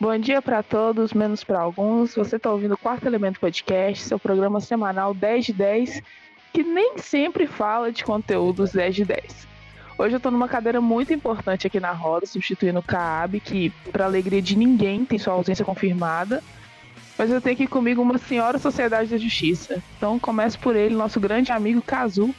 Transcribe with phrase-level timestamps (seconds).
[0.00, 2.14] Bom dia para todos, menos para alguns.
[2.14, 6.02] Você está ouvindo o Quarto Elemento Podcast, seu programa semanal 10 de 10,
[6.52, 9.48] que nem sempre fala de conteúdos 10 de 10.
[9.98, 14.04] Hoje eu estou numa cadeira muito importante aqui na roda, substituindo o Caab, que, para
[14.04, 16.44] alegria de ninguém, tem sua ausência confirmada.
[17.18, 19.82] Mas eu tenho aqui comigo uma senhora Sociedade da Justiça.
[19.96, 22.32] Então começo por ele, nosso grande amigo Kazu.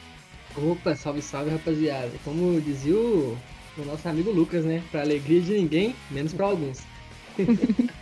[0.56, 2.10] Opa, salve, salve, rapaziada.
[2.24, 3.36] Como dizia o,
[3.76, 4.82] o nosso amigo Lucas, né?
[4.90, 6.88] Pra alegria de ninguém, menos para alguns.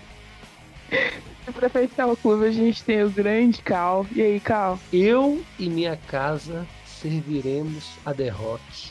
[1.53, 4.07] pra fechar o clube, a gente tem o grande Cal.
[4.15, 4.79] E aí, Cal?
[4.93, 8.91] Eu e minha casa serviremos a The Rock.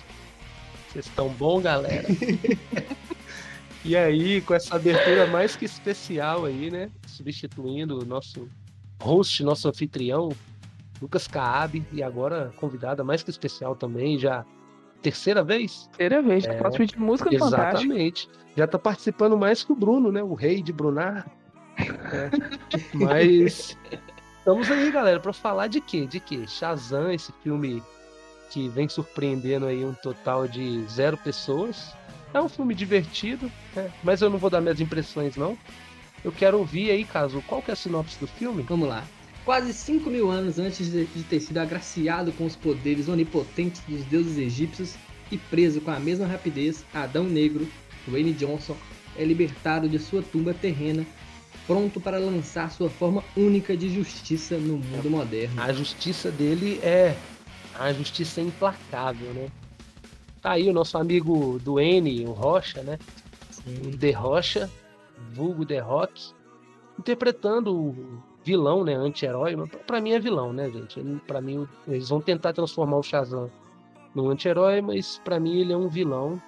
[0.90, 2.08] Vocês estão bom, galera?
[3.84, 6.90] e aí, com essa abertura mais que especial aí, né?
[7.06, 8.50] Substituindo o nosso
[9.02, 10.30] host, nosso anfitrião,
[11.02, 14.46] Lucas Caab, e agora convidada mais que especial também, já
[15.08, 15.90] terceira vez?
[15.98, 18.30] Terceira vez, é, posso pedir música Exatamente.
[18.56, 20.22] Já tá participando mais que o Bruno, né?
[20.22, 21.26] O rei de Brunar.
[21.78, 22.30] É.
[22.94, 23.78] Mas
[24.40, 26.06] estamos aí, galera, para falar de quê?
[26.06, 26.46] De quê?
[26.48, 27.82] Shazam, esse filme
[28.50, 31.94] que vem surpreendendo aí um total de zero pessoas.
[32.34, 33.90] É um filme divertido, né?
[34.04, 35.58] mas eu não vou dar minhas impressões, não.
[36.24, 38.64] Eu quero ouvir aí, caso, qual que é a sinopse do filme?
[38.64, 39.04] Vamos lá.
[39.48, 44.04] Quase 5 mil anos antes de, de ter sido agraciado com os poderes onipotentes dos
[44.04, 44.96] deuses egípcios
[45.32, 47.66] e preso com a mesma rapidez, Adão Negro,
[48.10, 48.76] Wayne Johnson,
[49.16, 51.08] é libertado de sua tumba terrena,
[51.66, 55.62] pronto para lançar sua forma única de justiça no mundo moderno.
[55.62, 57.16] A justiça dele é
[57.74, 59.48] a justiça implacável, né?
[60.42, 63.00] Tá aí o nosso amigo do N, o Rocha, né?
[63.50, 63.94] Sim.
[63.94, 64.70] O The Rocha,
[65.32, 66.34] vulgo The Rock,
[67.00, 71.02] interpretando o vilão, né, anti-herói, pra mim é vilão, né, gente?
[71.28, 73.52] Para mim eles vão tentar transformar o Shazam
[74.16, 76.42] no anti-herói, mas para mim ele é um vilão.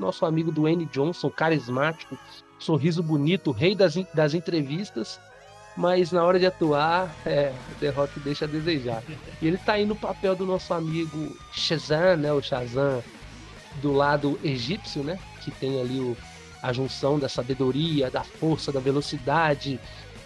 [0.00, 2.18] Nosso amigo Dwayne Johnson, carismático,
[2.58, 5.20] sorriso bonito, rei das, das entrevistas,
[5.76, 9.02] mas na hora de atuar, é, o The Rock deixa a desejar.
[9.40, 13.00] E ele tá aí no papel do nosso amigo Shazam, né, o Shazam
[13.80, 16.16] do lado egípcio, né, que tem ali o,
[16.60, 19.78] a junção da sabedoria, da força, da velocidade,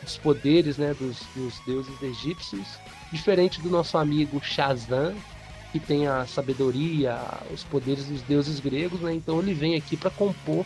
[0.05, 2.67] os poderes né, dos, dos deuses egípcios,
[3.13, 5.15] diferente do nosso amigo Shazam,
[5.73, 7.19] que tem a sabedoria,
[7.53, 9.15] os poderes dos deuses gregos, né?
[9.15, 10.65] Então ele vem aqui para compor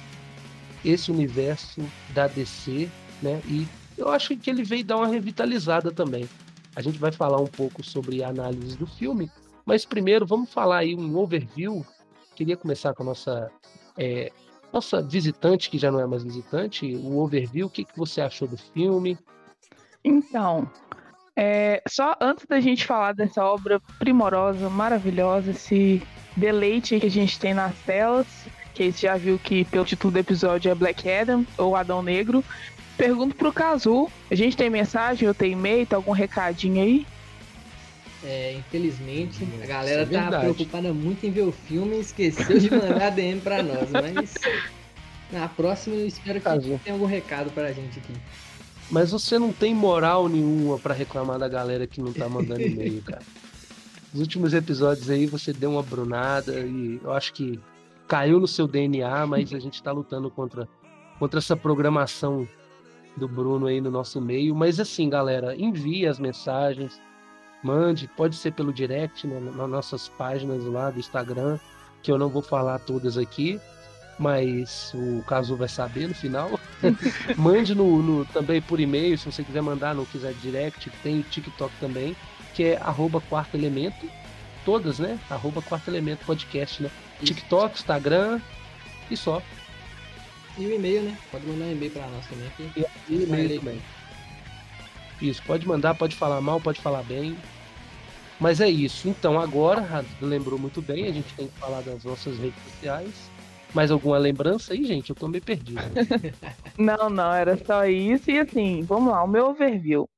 [0.84, 1.80] esse universo
[2.12, 2.88] da DC,
[3.22, 3.40] né?
[3.46, 3.66] E
[3.96, 6.28] eu acho que ele veio dar uma revitalizada também.
[6.76, 9.30] A gente vai falar um pouco sobre a análise do filme,
[9.64, 11.84] mas primeiro vamos falar aí um overview.
[12.36, 13.50] Queria começar com a nossa
[13.96, 14.30] é,
[14.72, 18.46] nossa visitante, que já não é mais visitante, o overview, o que, que você achou
[18.46, 19.18] do filme?
[20.04, 20.70] Então,
[21.36, 26.02] é, só antes da gente falar dessa obra primorosa, maravilhosa, esse
[26.36, 28.26] deleite que a gente tem nas telas,
[28.74, 32.44] que você já viu que pelo título do episódio é Black Adam, ou Adão Negro,
[32.96, 37.06] pergunto pro Cazu, a gente tem mensagem, eu tenho e-mail, tem algum recadinho aí?
[38.24, 42.68] É, infelizmente, a galera é tá preocupada muito em ver o filme e esqueceu de
[42.70, 44.34] mandar DM pra nós, mas
[45.30, 48.12] na próxima eu espero que tenha algum recado pra gente aqui.
[48.90, 53.02] Mas você não tem moral nenhuma para reclamar da galera que não tá mandando e-mail,
[53.02, 53.22] cara.
[54.12, 57.60] Nos últimos episódios aí você deu uma brunada e eu acho que
[58.08, 60.66] caiu no seu DNA, mas a gente tá lutando contra,
[61.18, 62.48] contra essa programação
[63.16, 64.54] do Bruno aí no nosso meio.
[64.56, 66.98] Mas assim, galera, envie as mensagens,
[67.62, 71.58] mande, pode ser pelo direct, né, nas nossas páginas lá do Instagram,
[72.02, 73.60] que eu não vou falar todas aqui,
[74.18, 76.58] mas o Caso vai saber no final.
[77.36, 81.22] Mande no, no, também por e-mail, se você quiser mandar, não quiser direct, tem o
[81.22, 82.16] TikTok também,
[82.54, 84.08] que é arroba quarto elemento.
[84.64, 85.18] Todas, né?
[85.30, 86.90] Arroba quarto elemento podcast, né?
[87.22, 87.32] Isso.
[87.32, 88.40] TikTok, Instagram
[89.10, 89.40] e só.
[90.58, 91.16] E o e-mail, né?
[91.30, 92.50] Pode mandar um e-mail para nós também.
[92.76, 93.80] E, e e-mail também.
[95.20, 97.36] Isso, pode mandar, pode falar mal, pode falar bem.
[98.38, 99.08] Mas é isso.
[99.08, 103.30] Então agora, lembrou muito bem, a gente tem que falar das nossas redes sociais.
[103.74, 105.10] Mais alguma lembrança aí, gente?
[105.10, 105.82] Eu tô meio perdido.
[106.78, 108.30] não, não, era só isso.
[108.30, 110.08] E assim, vamos lá, o meu overview.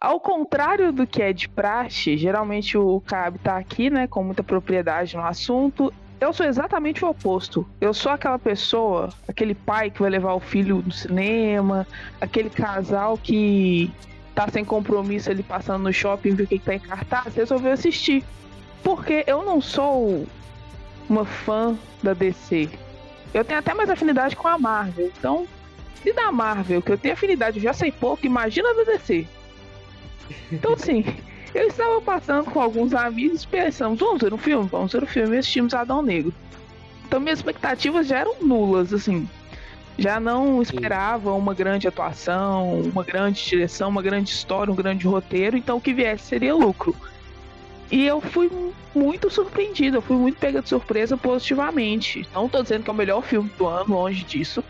[0.00, 4.42] Ao contrário do que é de praxe, geralmente o Cab tá aqui, né, com muita
[4.42, 5.92] propriedade no assunto.
[6.20, 7.66] Eu sou exatamente o oposto.
[7.80, 11.86] Eu sou aquela pessoa, aquele pai que vai levar o filho no cinema,
[12.20, 13.90] aquele casal que
[14.34, 17.72] tá sem compromisso ele passando no shopping, viu o que, que tá em cartaz, resolveu
[17.72, 18.24] assistir.
[18.82, 20.26] Porque eu não sou
[21.08, 22.68] uma fã da DC.
[23.34, 25.10] Eu tenho até mais afinidade com a Marvel.
[25.18, 25.46] Então,
[26.02, 29.26] se da Marvel, que eu tenho afinidade, eu já sei pouco, imagina da DC.
[30.50, 31.04] Então, assim,
[31.56, 34.68] eu estava passando com alguns amigos e pensamos, vamos ver um filme?
[34.70, 36.32] Vamos ver um filme e assistimos Adão Negro.
[37.06, 39.28] Então, minhas expectativas já eram nulas, assim.
[39.98, 45.56] Já não esperava uma grande atuação, uma grande direção, uma grande história, um grande roteiro,
[45.56, 46.94] então o que viesse seria lucro.
[47.90, 48.50] E eu fui
[48.94, 52.28] muito surpreendida, eu fui muito pega de surpresa positivamente.
[52.34, 54.62] Não tô dizendo que é o melhor filme do ano, longe disso.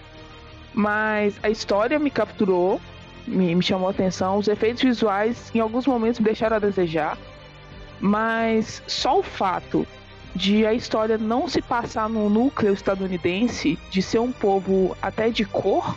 [0.72, 2.80] Mas a história me capturou,
[3.26, 4.38] me, me chamou a atenção.
[4.38, 7.18] Os efeitos visuais, em alguns momentos, me deixaram a desejar.
[8.00, 9.86] Mas só o fato
[10.34, 15.44] de a história não se passar no núcleo estadunidense, de ser um povo até de
[15.46, 15.96] cor,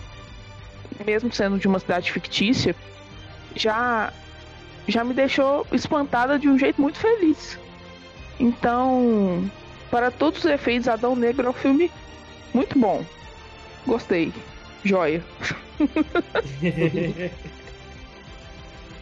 [1.05, 2.75] mesmo sendo de uma cidade fictícia,
[3.55, 4.13] já
[4.87, 7.59] já me deixou espantada de um jeito muito feliz.
[8.39, 9.49] Então,
[9.91, 11.91] para todos os efeitos, Adão Negro é um filme
[12.53, 13.05] muito bom.
[13.85, 14.33] Gostei.
[14.83, 15.23] Joia.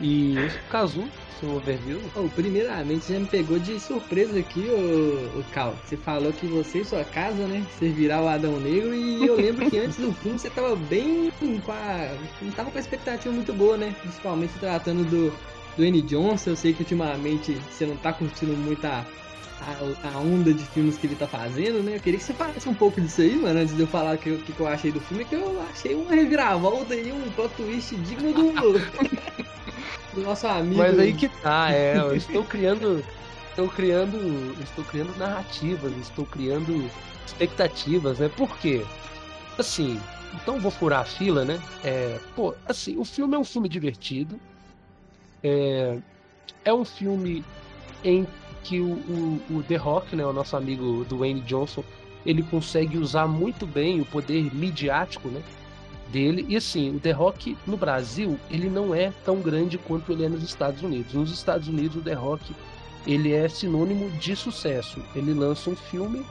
[0.02, 1.08] e o Kazu,
[1.40, 2.02] seu overview?
[2.16, 5.78] Oh, primeiramente, já me pegou de surpresa aqui, o, o Cal.
[5.86, 8.94] Você falou que você e sua casa, né, servirá o Adão Negro.
[8.94, 12.18] E eu lembro que antes do filme você tava bem com a.
[12.42, 13.96] Não tava com a expectativa muito boa, né?
[14.02, 15.32] Principalmente se tratando do,
[15.76, 16.02] do N.
[16.02, 16.52] Johnson.
[16.52, 18.86] Eu sei que ultimamente você não tá curtindo muito
[19.60, 21.96] a, a, onda de filmes que ele tá fazendo, né?
[21.96, 24.18] Eu queria que você falasse um pouco disso aí, mano, antes de eu falar o
[24.18, 27.96] que, que, eu achei do filme, que eu achei uma reviravolta e um plot twist
[27.98, 28.54] digno do,
[30.14, 30.78] do nosso amigo.
[30.78, 33.04] Mas aí que tá, é, eu estou criando.
[33.50, 34.56] Estou criando.
[34.62, 36.90] Estou criando narrativas, estou criando
[37.26, 38.30] expectativas, né?
[38.30, 38.86] Por quê?
[39.58, 40.00] Assim,
[40.36, 41.60] então vou furar a fila, né?
[41.84, 44.40] É, pô, assim, o filme é um filme divertido.
[45.44, 45.98] É,
[46.66, 47.44] é um filme
[48.04, 48.28] em
[48.68, 51.84] que o, o, o The Rock, né, o nosso amigo Dwayne Johnson,
[52.26, 55.42] ele consegue usar muito bem o poder midiático, né,
[56.12, 56.46] dele.
[56.50, 60.30] E assim, o The Rock no Brasil, ele não é tão grande quanto ele é
[60.30, 61.14] nos Estados Unidos.
[61.14, 62.54] Nos Estados Unidos, o The Rock,
[63.06, 65.00] ele é sinônimo de sucesso.
[65.16, 66.26] Ele lança um filme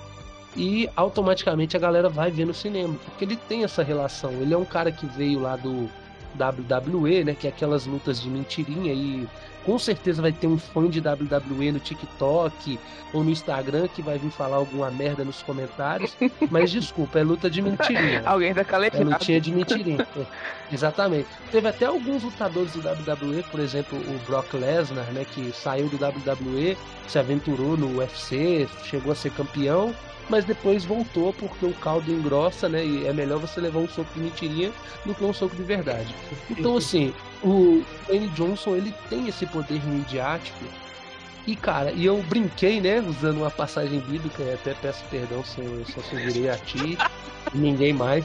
[0.55, 4.33] e automaticamente a galera vai ver no cinema, porque ele tem essa relação.
[4.33, 5.89] Ele é um cara que veio lá do
[6.39, 9.27] WWE, né, que é aquelas lutas de mentirinha e
[9.67, 12.79] com certeza vai ter um fã de WWE no TikTok
[13.13, 16.17] ou no Instagram que vai vir falar alguma merda nos comentários.
[16.51, 18.23] Mas desculpa, é luta de mentirinha.
[18.25, 19.03] Alguém da calejada.
[19.03, 20.07] É lutinha de mentirinha.
[20.17, 20.25] É,
[20.73, 21.27] exatamente.
[21.51, 25.97] Teve até alguns lutadores do WWE, por exemplo, o Brock Lesnar, né, que saiu do
[25.97, 26.79] WWE,
[27.09, 29.93] se aventurou no UFC, chegou a ser campeão
[30.29, 32.85] mas depois voltou porque o caldo engrossa, né?
[32.85, 34.73] E é melhor você levar um soco de mentirinha
[35.05, 36.15] do que um soco de verdade.
[36.51, 37.15] Então, assim,
[37.47, 40.65] o Dwayne Johnson, ele tem esse poder midiático.
[41.47, 45.85] E, cara, e eu brinquei, né, usando uma passagem bíblica, até peço perdão se eu
[45.87, 46.99] só sugerei a ti
[47.55, 48.25] e ninguém mais.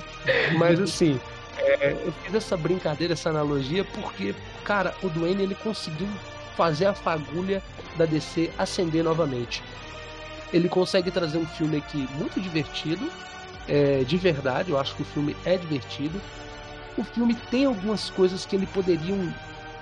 [0.58, 1.20] Mas, assim,
[1.58, 4.34] é, eu fiz essa brincadeira, essa analogia, porque,
[4.64, 6.08] cara, o Dwayne, ele conseguiu
[6.58, 7.62] fazer a fagulha
[7.96, 9.62] da DC acender novamente
[10.54, 13.10] ele consegue trazer um filme aqui muito divertido,
[13.68, 16.22] é, de verdade, eu acho que o filme é divertido.
[16.98, 19.34] O filme tem algumas coisas que ele poderiam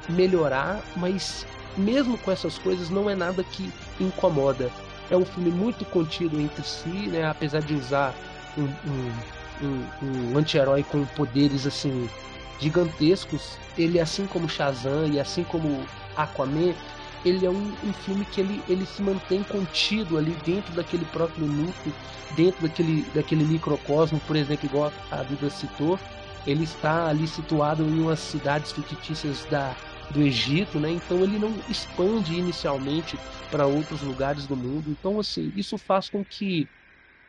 [0.09, 1.45] melhorar, mas
[1.77, 4.71] mesmo com essas coisas não é nada que incomoda.
[5.09, 7.27] É um filme muito contido entre si, né?
[7.27, 8.13] Apesar de usar
[8.57, 9.13] um, um,
[9.61, 12.09] um, um anti-herói com poderes assim
[12.59, 15.83] gigantescos, ele assim como Shazam e assim como
[16.15, 16.73] Aquaman,
[17.25, 21.45] ele é um, um, filme que ele, ele se mantém contido ali dentro daquele próprio
[21.45, 21.93] núcleo,
[22.31, 25.99] dentro daquele, daquele microcosmo, por exemplo, igual a Duda citou,
[26.45, 29.75] ele está ali situado em umas cidades fictícias da,
[30.11, 30.91] do Egito, né?
[30.91, 33.17] Então ele não expande inicialmente
[33.51, 34.89] para outros lugares do mundo.
[34.89, 36.67] Então, assim, isso faz com que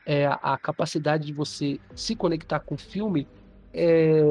[0.06, 3.26] é, a capacidade de você se conectar com o filme
[3.72, 4.22] é,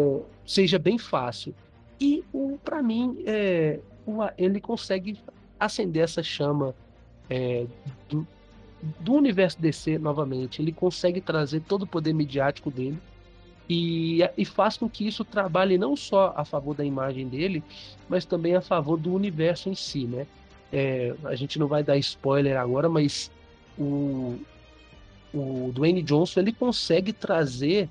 [0.45, 1.53] seja bem fácil.
[1.99, 2.23] E
[2.63, 5.19] para mim, é, uma, ele consegue
[5.59, 6.73] acender essa chama
[7.29, 7.65] é,
[8.07, 8.25] do,
[8.99, 10.61] do universo DC novamente.
[10.61, 12.97] Ele consegue trazer todo o poder midiático dele
[13.69, 17.63] e, e faz com que isso trabalhe não só a favor da imagem dele,
[18.09, 20.25] mas também a favor do universo em si, né?
[20.73, 23.31] É, a gente não vai dar spoiler agora, mas
[23.77, 24.39] o,
[25.33, 27.87] o Dwayne Johnson ele consegue trazer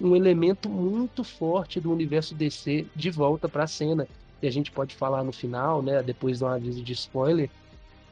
[0.00, 4.08] um elemento muito forte do universo DC de volta para a cena
[4.40, 7.50] e a gente pode falar no final, né, depois de um aviso de spoiler,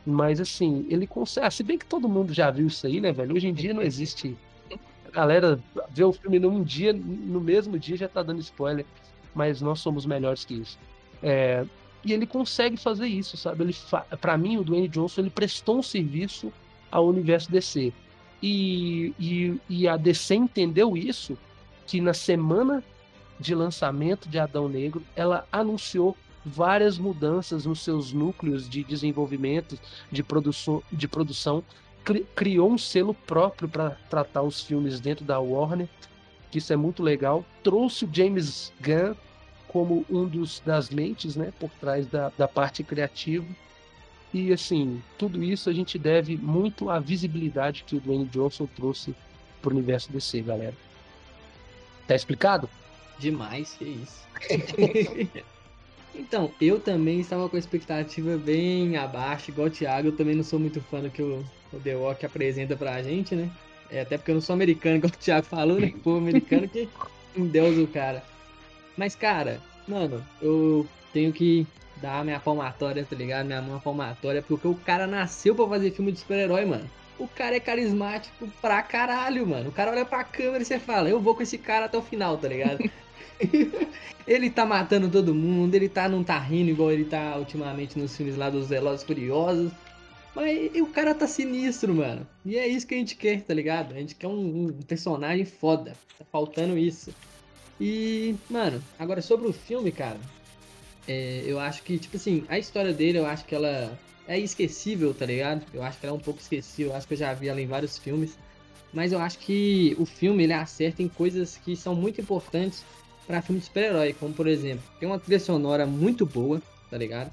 [0.04, 3.12] mas assim, ele consegue, ah, se bem que todo mundo já viu isso aí, né,
[3.12, 3.34] velho?
[3.34, 4.36] Hoje em dia não existe
[5.08, 5.58] a galera
[5.90, 8.84] vê o filme num dia, no mesmo dia já tá dando spoiler,
[9.34, 10.78] mas nós somos melhores que isso.
[11.22, 11.64] É,
[12.04, 13.64] e ele consegue fazer isso, sabe?
[13.64, 13.74] Ele
[14.20, 16.52] para mim o Dwayne Johnson ele prestou um serviço
[16.90, 17.92] ao universo DC.
[18.42, 21.36] E, e, e a DC entendeu isso,
[21.86, 22.82] que na semana
[23.38, 29.78] de lançamento de Adão Negro, ela anunciou várias mudanças nos seus núcleos de desenvolvimento,
[30.10, 31.62] de produção, de produção
[32.34, 35.88] criou um selo próprio para tratar os filmes dentro da Warner
[36.56, 37.44] que isso é muito legal.
[37.62, 39.14] Trouxe o James Gunn
[39.68, 43.46] como um dos das mentes, né, por trás da, da parte criativa.
[44.32, 49.14] E assim, tudo isso a gente deve muito à visibilidade que o Dwayne Johnson trouxe
[49.60, 50.74] pro universo DC, galera.
[52.06, 52.70] Tá explicado?
[53.18, 54.26] Demais, que isso.
[56.14, 60.44] então, eu também estava com a expectativa bem abaixo, igual o Thiago, eu também não
[60.44, 61.44] sou muito fã do que o,
[61.76, 63.50] o The Walk apresenta pra gente, né?
[63.90, 65.92] É, até porque eu não sou americano, igual o Thiago falou, né?
[66.02, 66.88] Pô, americano que
[67.36, 68.22] Deus o cara.
[68.96, 71.66] Mas, cara, mano, eu tenho que
[71.96, 73.46] dar minha palmatória, tá ligado?
[73.46, 76.88] Minha mão palmatória, porque o cara nasceu pra fazer filme de super-herói, mano.
[77.18, 79.70] O cara é carismático pra caralho, mano.
[79.70, 82.02] O cara olha pra câmera e você fala, eu vou com esse cara até o
[82.02, 82.90] final, tá ligado?
[84.26, 88.16] ele tá matando todo mundo, ele tá, não tá rindo igual ele tá ultimamente nos
[88.16, 89.72] filmes lá dos Velozes Furiosos.
[90.36, 92.28] Mas o cara tá sinistro, mano.
[92.44, 93.94] E é isso que a gente quer, tá ligado?
[93.94, 95.94] A gente quer um, um personagem foda.
[96.18, 97.10] Tá faltando isso.
[97.80, 100.20] E, mano, agora sobre o filme, cara.
[101.08, 105.14] É, eu acho que, tipo assim, a história dele, eu acho que ela é esquecível,
[105.14, 105.64] tá ligado?
[105.72, 106.92] Eu acho que ela é um pouco esquecível.
[106.92, 108.36] Eu acho que eu já vi ela em vários filmes.
[108.92, 112.84] Mas eu acho que o filme ele acerta em coisas que são muito importantes
[113.26, 117.32] para filme de super-herói, como por exemplo, tem uma trilha sonora muito boa, tá ligado?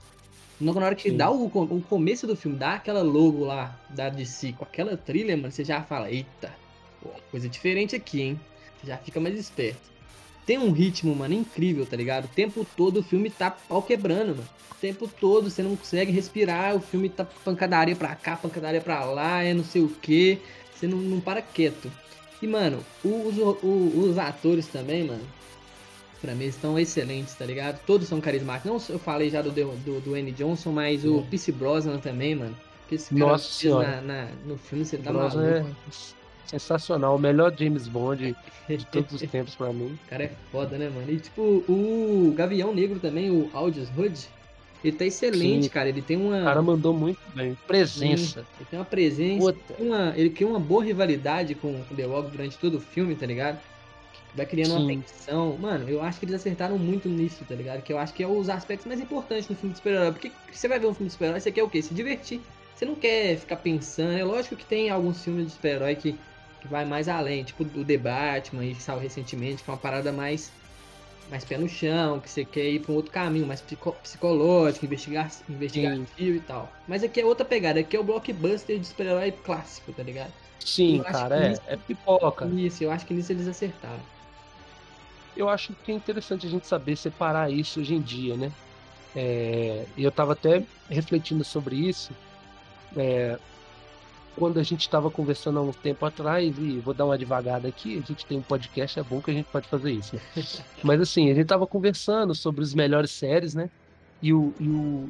[0.60, 1.17] Na hora que Sim.
[1.17, 5.36] dá o, o, começo do filme, dá aquela logo lá da DC com aquela trilha,
[5.36, 6.53] mano, você já fala, eita,
[7.01, 8.39] pô, coisa diferente aqui, hein?
[8.79, 9.81] Você já fica mais esperto.
[10.45, 12.25] Tem um ritmo, mano, incrível, tá ligado?
[12.25, 14.50] O tempo todo o filme tá pau quebrando, mano.
[14.72, 19.05] O tempo todo você não consegue respirar, o filme tá pancadaria pra cá, pancadaria pra
[19.05, 20.39] lá, é não sei o que.
[20.75, 21.89] Você não, não para quieto.
[22.41, 25.24] E, mano, os, os, os atores também, mano,
[26.24, 27.82] pra mim estão excelentes, tá ligado?
[27.86, 28.88] Todos são carismáticos.
[28.88, 32.56] Não, eu falei já do, do, do Andy Johnson, mas o Pierce Brosnan também, mano.
[32.88, 34.01] Que esse cara Nossa senhora.
[34.01, 35.38] Na, na, no filme você tá maluco.
[35.38, 35.65] É
[36.48, 38.36] sensacional, o melhor James Bond
[38.70, 39.98] de todos os tempos pra mim.
[40.06, 41.12] O cara é foda, né, mano?
[41.12, 44.30] E tipo, o Gavião Negro também, o Aldous Hood,
[44.82, 45.70] ele tá excelente, Sim.
[45.70, 45.89] cara.
[45.89, 46.39] Ele tem uma.
[46.39, 47.58] O cara mandou muito bem.
[47.68, 48.42] Presença.
[48.42, 48.48] Sim.
[48.60, 49.56] Ele tem uma presença.
[49.77, 50.13] Uma...
[50.15, 53.60] Ele cria uma boa rivalidade com o The Rock durante todo o filme, tá ligado?
[54.36, 55.58] Vai criando uma tensão.
[55.58, 57.82] Mano, eu acho que eles acertaram muito nisso, tá ligado?
[57.84, 60.12] Que eu acho que é os aspectos mais importantes no filme de super-herói.
[60.12, 61.82] Porque você vai ver um filme de super-herói, você quer o quê?
[61.82, 62.42] Se divertir.
[62.75, 64.13] Você não quer ficar pensando.
[64.13, 66.18] É lógico que tem alguns filmes de super-herói que
[66.63, 70.13] que vai mais além, tipo o The Batman, que saiu recentemente, que é uma parada
[70.13, 70.50] mais
[71.30, 73.62] mais pé no chão, que você quer ir para um outro caminho, mais
[74.02, 76.36] psicológico, investigar, investigativo Sim.
[76.36, 76.72] e tal.
[76.88, 80.32] Mas aqui é outra pegada, aqui é o blockbuster de super-herói clássico, tá ligado?
[80.60, 82.46] Sim, cara, é, nisso, é pipoca.
[82.48, 84.02] Isso, eu acho que nisso eles acertaram.
[85.36, 88.52] Eu acho que é interessante a gente saber separar isso hoje em dia, né?
[89.16, 92.12] É, eu tava até refletindo sobre isso.
[92.96, 93.38] É,
[94.36, 98.00] quando a gente estava conversando há um tempo atrás, e vou dar uma devagada aqui,
[98.00, 100.20] a gente tem um podcast, é bom que a gente pode fazer isso.
[100.84, 103.70] Mas assim, a gente estava conversando sobre as melhores séries, né?
[104.22, 105.10] E o, e o,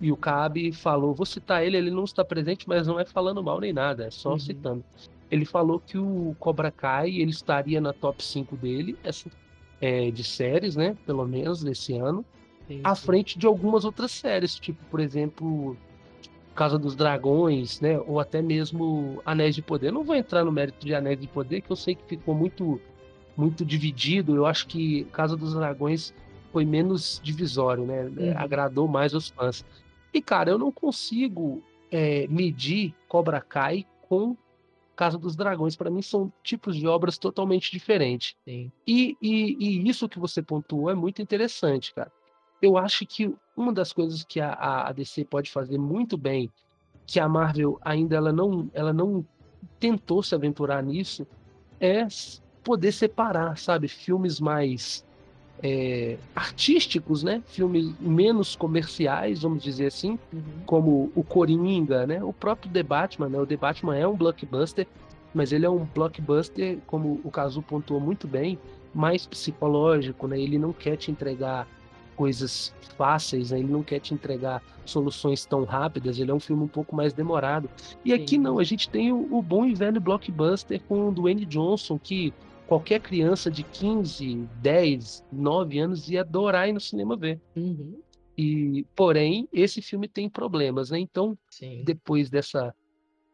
[0.00, 3.42] e o Cabe falou, vou citar ele, ele não está presente, mas não é falando
[3.42, 4.38] mal nem nada, é só uhum.
[4.38, 4.84] citando.
[5.30, 8.98] Ele falou que o Cobra Kai ele estaria na top 5 dele,
[9.80, 10.96] é, de séries, né?
[11.06, 12.24] Pelo menos desse ano.
[12.66, 15.76] Sim, à frente de algumas outras séries, tipo, por exemplo,
[16.54, 17.98] Casa dos Dragões, né?
[18.00, 19.92] Ou até mesmo Anéis de Poder.
[19.92, 22.80] não vou entrar no mérito de Anéis de Poder, que eu sei que ficou muito,
[23.36, 24.34] muito dividido.
[24.34, 26.12] Eu acho que Casa dos Dragões
[26.52, 28.02] foi menos divisório, né?
[28.04, 28.36] Uhum.
[28.36, 29.64] Agradou mais os fãs.
[30.12, 34.36] E, cara, eu não consigo é, medir Cobra Kai com
[35.00, 35.76] Casa dos Dragões.
[35.76, 38.36] Para mim, são tipos de obras totalmente diferentes.
[38.46, 42.12] E, e, e, isso que você pontuou é muito interessante, cara
[42.62, 44.52] eu acho que uma das coisas que a,
[44.88, 46.50] a DC pode fazer muito bem,
[47.06, 49.24] que a Marvel ainda ela não, ela não
[49.78, 51.26] tentou se aventurar nisso,
[51.80, 52.06] é
[52.62, 55.04] poder separar, sabe, filmes mais
[55.62, 57.42] é, artísticos, né?
[57.46, 60.42] Filmes menos comerciais, vamos dizer assim, uhum.
[60.66, 62.22] como o Coringa, né?
[62.22, 63.38] O próprio The Batman, né?
[63.38, 64.86] O The Batman é um blockbuster,
[65.34, 68.58] mas ele é um blockbuster, como o Cazu pontuou muito bem,
[68.94, 70.40] mais psicológico, né?
[70.40, 71.66] Ele não quer te entregar
[72.16, 73.60] coisas fáceis, né?
[73.60, 77.14] ele não quer te entregar soluções tão rápidas, ele é um filme um pouco mais
[77.14, 77.70] demorado.
[78.04, 81.46] E aqui não, a gente tem o, o bom e velho blockbuster com o Dwayne
[81.46, 82.34] Johnson, que
[82.70, 87.40] qualquer criança de 15, 10, 9 anos ia adorar ir no cinema ver.
[87.56, 88.00] Uhum.
[88.38, 91.00] E, porém, esse filme tem problemas, né?
[91.00, 91.82] Então, Sim.
[91.84, 92.72] depois dessa,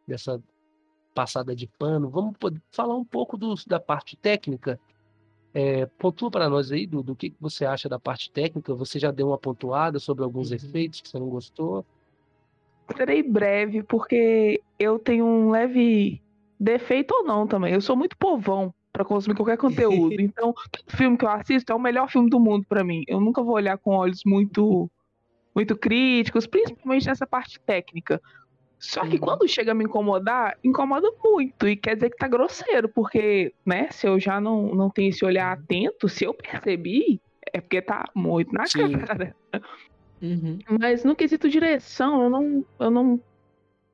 [0.08, 0.42] dessa
[1.14, 2.34] passada de pano, vamos
[2.70, 4.80] falar um pouco do, da parte técnica
[5.52, 8.74] é, pontua para nós aí, do, do que você acha da parte técnica.
[8.74, 10.56] Você já deu uma pontuada sobre alguns uhum.
[10.56, 11.84] efeitos que você não gostou?
[12.96, 16.22] Serei breve, porque eu tenho um leve
[16.58, 17.74] defeito ou não também.
[17.74, 20.16] Eu sou muito povão para consumir qualquer conteúdo.
[20.18, 23.04] Então, todo filme que eu assisto é o melhor filme do mundo para mim.
[23.06, 24.90] Eu nunca vou olhar com olhos muito
[25.54, 28.20] muito críticos, principalmente nessa parte técnica.
[28.78, 31.66] Só que quando chega a me incomodar, incomoda muito.
[31.66, 35.24] E quer dizer que tá grosseiro, porque, né, se eu já não, não tenho esse
[35.24, 37.20] olhar atento, se eu percebi,
[37.54, 38.98] é porque tá muito na Sim.
[38.98, 39.34] cara.
[40.20, 40.58] Uhum.
[40.78, 43.20] Mas no quesito direção, eu não, eu não,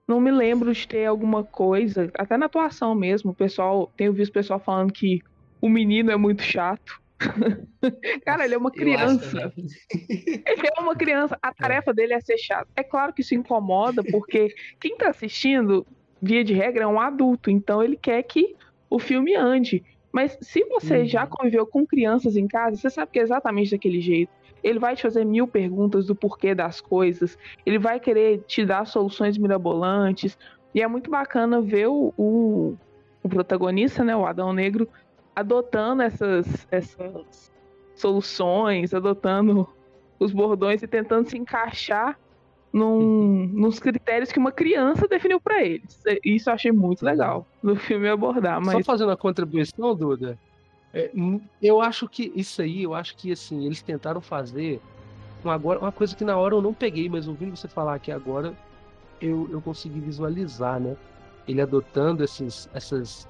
[0.06, 3.30] não me lembro de ter alguma coisa, até na atuação mesmo.
[3.30, 5.21] O pessoal, tenho visto o pessoal falando que
[5.61, 7.00] o menino é muito chato.
[8.25, 9.52] Cara, ele é uma criança.
[9.56, 11.38] ele é uma criança.
[11.42, 11.54] A é.
[11.54, 12.68] tarefa dele é ser chato.
[12.76, 15.87] É claro que isso incomoda, porque quem tá assistindo,
[16.21, 17.50] via de regra, é um adulto.
[17.50, 18.56] Então ele quer que
[18.90, 19.85] o filme ande.
[20.12, 21.06] Mas se você uhum.
[21.06, 24.30] já conviveu com crianças em casa, você sabe que é exatamente daquele jeito.
[24.62, 27.38] Ele vai te fazer mil perguntas do porquê das coisas.
[27.66, 30.38] Ele vai querer te dar soluções mirabolantes.
[30.75, 32.76] E é muito bacana ver o, o,
[33.23, 34.88] o protagonista, né, o Adão Negro,
[35.35, 37.52] adotando essas, essas
[37.95, 39.69] soluções, adotando
[40.19, 42.19] os bordões e tentando se encaixar
[42.73, 43.50] num, uhum.
[43.52, 46.02] nos critérios que uma criança definiu para eles.
[46.25, 48.61] Isso eu achei muito legal no filme abordar.
[48.61, 48.73] Mas...
[48.73, 50.38] Só fazendo a contribuição, Duda,
[50.94, 51.11] é,
[51.61, 54.80] eu acho que isso aí, eu acho que assim, eles tentaram fazer
[55.42, 58.12] uma, agora, uma coisa que na hora eu não peguei, mas ouvindo você falar aqui
[58.12, 58.54] agora,
[59.20, 60.96] eu, eu consegui visualizar, né?
[61.49, 63.26] Ele adotando esses, essas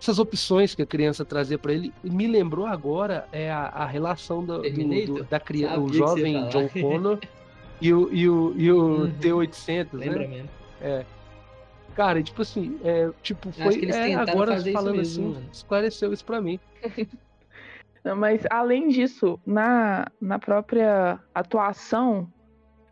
[0.00, 1.94] essas opções que a criança trazia para ele.
[2.02, 6.68] Me lembrou agora é a, a relação do, do, do da criança, o jovem John
[6.68, 7.18] Connor
[7.80, 9.12] e o, e o, e o uhum.
[9.20, 10.26] T-800, Lembra né?
[10.26, 10.48] Mesmo.
[10.80, 11.04] É.
[11.94, 15.48] Cara, tipo assim, é, tipo, foi é, agora falando mesmo, assim, mano.
[15.52, 16.58] esclareceu isso para mim.
[18.04, 22.28] Não, mas além disso, na, na própria atuação,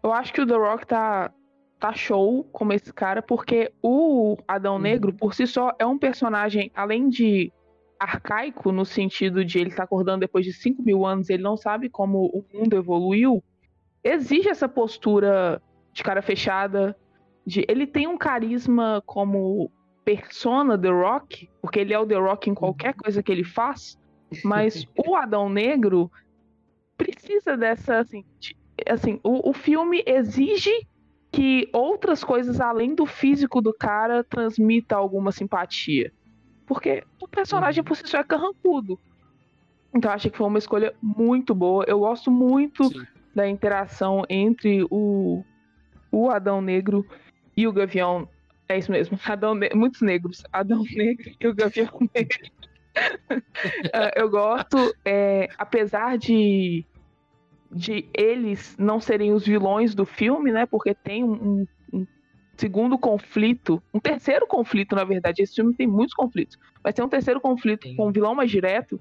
[0.02, 1.32] eu acho que o The Rock tá
[1.80, 4.80] tá show como esse cara, porque o Adão uhum.
[4.80, 7.50] Negro, por si só, é um personagem, além de
[7.98, 11.56] arcaico, no sentido de ele estar tá acordando depois de 5 mil anos, ele não
[11.56, 13.42] sabe como o mundo evoluiu,
[14.04, 15.60] exige essa postura
[15.92, 16.94] de cara fechada,
[17.46, 19.70] de ele tem um carisma como
[20.04, 23.02] persona The Rock, porque ele é o The Rock em qualquer uhum.
[23.02, 23.98] coisa que ele faz,
[24.44, 26.10] mas o Adão Negro
[26.96, 28.56] precisa dessa, assim, de,
[28.88, 30.86] assim o, o filme exige
[31.30, 36.12] que outras coisas além do físico do cara transmita alguma simpatia.
[36.66, 37.84] Porque o personagem uhum.
[37.84, 38.98] por si só é carrancudo.
[39.94, 41.84] Então acho que foi uma escolha muito boa.
[41.86, 43.06] Eu gosto muito Sim.
[43.34, 45.44] da interação entre o,
[46.10, 47.06] o Adão Negro
[47.60, 48.28] e o Gavião.
[48.68, 50.42] É isso mesmo, Adão ne muitos negros.
[50.52, 52.50] Adão Negro e o Gavião Negro.
[53.30, 56.84] uh, eu gosto, é, apesar de
[57.72, 60.66] de eles não serem os vilões do filme, né?
[60.66, 62.04] Porque tem um, um,
[62.56, 65.42] segundo conflito, um terceiro conflito, na verdade.
[65.42, 67.94] Esse filme tem muitos conflitos, mas tem um terceiro conflito Sim.
[67.94, 69.00] com o vilão mais direto.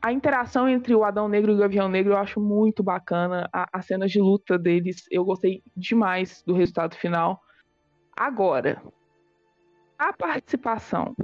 [0.00, 3.48] A interação entre o Adão Negro e o Gavião Negro eu acho muito bacana.
[3.52, 7.40] A, as cenas de luta deles, eu gostei demais do resultado final.
[8.16, 8.82] Agora,
[9.98, 11.14] a participação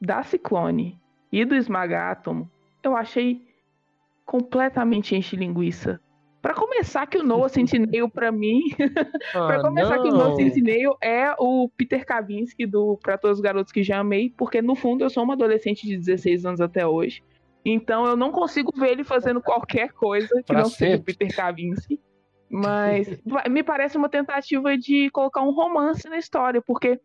[0.00, 2.50] da Ciclone e do Esmagátomo,
[2.82, 3.40] eu achei
[4.24, 6.00] completamente enche linguiça.
[6.40, 8.62] Para começar, que o Noah Centineo, para mim,
[9.34, 10.02] ah, para começar, não.
[10.02, 14.00] que o Noah Centineo é o Peter Kavinsky do Para Todos os Garotos que Já
[14.00, 17.22] Amei, porque no fundo eu sou uma adolescente de 16 anos até hoje.
[17.64, 20.86] Então eu não consigo ver ele fazendo qualquer coisa que pra não sempre.
[20.86, 22.00] seja o Peter Kavinsky.
[22.50, 23.08] Mas
[23.48, 27.00] me parece uma tentativa de colocar um romance na história, porque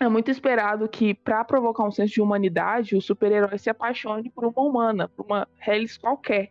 [0.00, 4.44] é muito esperado que, para provocar um senso de humanidade, o super-herói se apaixone por
[4.44, 6.50] uma humana, por uma Hellis qualquer.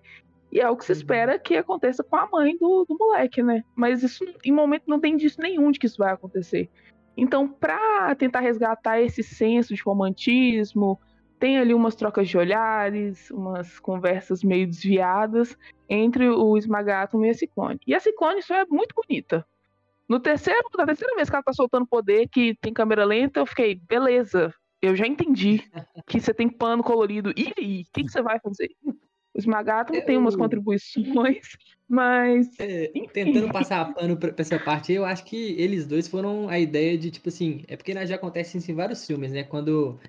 [0.49, 0.97] E é o que se uhum.
[0.97, 3.63] espera que aconteça com a mãe do, do moleque, né?
[3.75, 6.69] Mas isso, em momento, não tem indício nenhum de que isso vai acontecer.
[7.17, 10.97] Então, para tentar resgatar esse senso de romantismo,
[11.43, 15.57] tem ali umas trocas de olhares, umas conversas meio desviadas
[15.89, 17.81] entre o Esmagatum e a Ciclone.
[17.85, 19.45] E a Ciclone só é muito bonita.
[20.07, 23.45] No terceiro, na terceira vez que ela tá soltando poder, que tem câmera lenta, eu
[23.45, 25.61] fiquei, beleza, eu já entendi
[26.07, 27.33] que você tem pano colorido.
[27.35, 28.69] E aí, o que, que você vai fazer?
[28.85, 30.05] O Esmagato eu...
[30.05, 31.57] tem umas contribuições,
[31.89, 32.57] mas.
[32.57, 36.57] É, tentando passar pano pra, pra, essa parte, eu acho que eles dois foram a
[36.57, 39.43] ideia de, tipo assim, é porque já acontece isso em vários filmes, né?
[39.43, 39.99] Quando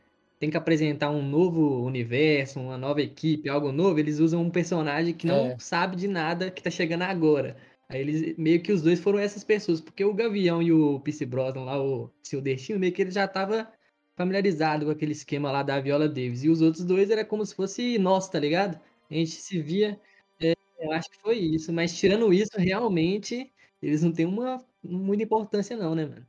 [0.45, 5.15] tem que apresentar um novo universo, uma nova equipe, algo novo, eles usam um personagem
[5.15, 5.59] que não é.
[5.59, 7.57] sabe de nada que tá chegando agora.
[7.89, 11.25] Aí eles meio que os dois foram essas pessoas, porque o Gavião e o Pierce
[11.25, 13.73] Brosnan lá, o seu destino, meio que ele já tava
[14.17, 16.45] familiarizado com aquele esquema lá da Viola Davis.
[16.45, 18.79] E os outros dois era como se fosse nosso, tá ligado?
[19.11, 19.99] A gente se via.
[20.41, 21.73] É, eu acho que foi isso.
[21.73, 26.27] Mas tirando isso, realmente, eles não têm uma muita importância, não, né, mano?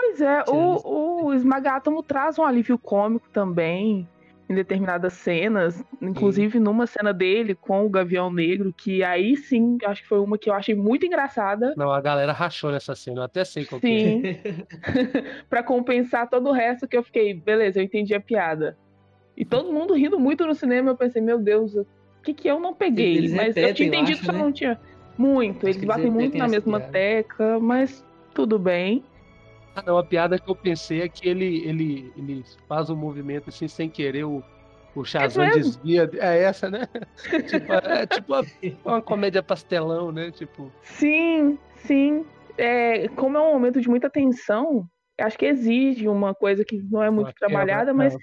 [0.00, 4.06] Pois é, o, o Esmagátomo traz um alívio cômico também
[4.48, 6.60] em determinadas cenas, inclusive sim.
[6.60, 10.48] numa cena dele com o Gavião Negro, que aí sim, acho que foi uma que
[10.48, 11.74] eu achei muito engraçada.
[11.76, 14.22] Não, a galera rachou nessa cena, eu até sei qual sim.
[14.22, 15.42] que é.
[15.50, 18.78] pra compensar todo o resto que eu fiquei, beleza, eu entendi a piada.
[19.36, 21.84] E todo mundo rindo muito no cinema, eu pensei, meu Deus, o
[22.22, 23.16] que que eu não peguei?
[23.16, 24.38] Eles mas repetem, eu tinha entendido acho, que né?
[24.38, 24.80] não tinha.
[25.18, 26.92] Muito, eles que batem eles muito na mesma piada.
[26.92, 29.02] tecla, mas tudo bem.
[29.78, 33.48] Ah, não, a piada que eu pensei é que ele, ele, ele faz um movimento
[33.48, 34.42] assim sem querer, o,
[34.92, 35.62] o Shazam mesmo?
[35.62, 36.10] desvia.
[36.14, 36.80] É essa, né?
[37.46, 38.44] tipo, é tipo uma,
[38.84, 40.32] uma comédia pastelão, né?
[40.32, 42.26] Tipo, Sim, sim.
[42.56, 44.84] É, como é um momento de muita tensão,
[45.16, 48.18] acho que exige uma coisa que não é muito uma quebra- trabalhada, mas é,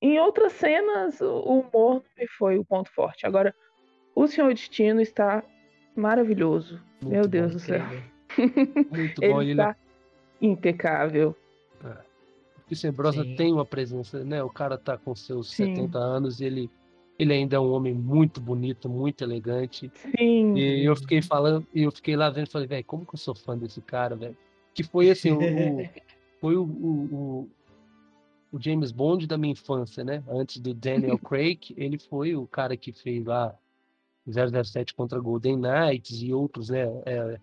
[0.00, 3.26] em outras cenas o humor não foi o ponto forte.
[3.26, 3.52] Agora,
[4.14, 5.42] o Senhor Destino está
[5.96, 6.80] maravilhoso.
[7.02, 7.82] Muito Meu bom, Deus do céu.
[8.88, 9.42] Muito bom.
[9.42, 9.74] Ele Ele, está
[10.40, 11.36] impecável.
[12.70, 13.34] o Sembrosa Sim.
[13.34, 14.42] tem uma presença, né?
[14.42, 15.66] O cara tá com seus Sim.
[15.74, 16.70] 70 anos e ele,
[17.18, 19.90] ele ainda é um homem muito bonito, muito elegante.
[19.94, 20.54] Sim.
[20.56, 23.18] E eu fiquei falando, e eu fiquei lá vendo e falei, velho, como que eu
[23.18, 24.36] sou fã desse cara, velho?
[24.74, 25.38] Que foi assim, o,
[25.82, 25.88] o-
[26.40, 27.50] foi o, o, o-
[28.52, 30.22] o James Bond da minha infância, né?
[30.28, 33.54] Antes do Daniel Craig, ele foi o cara que fez lá
[34.26, 36.82] 007 contra Golden Knights e outros, né?
[37.06, 37.38] É,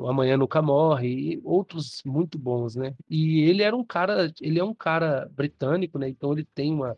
[0.00, 2.94] o Amanhã Nunca Morre e outros muito bons, né?
[3.08, 6.08] E ele era um cara, ele é um cara britânico, né?
[6.08, 6.96] Então ele tem uma,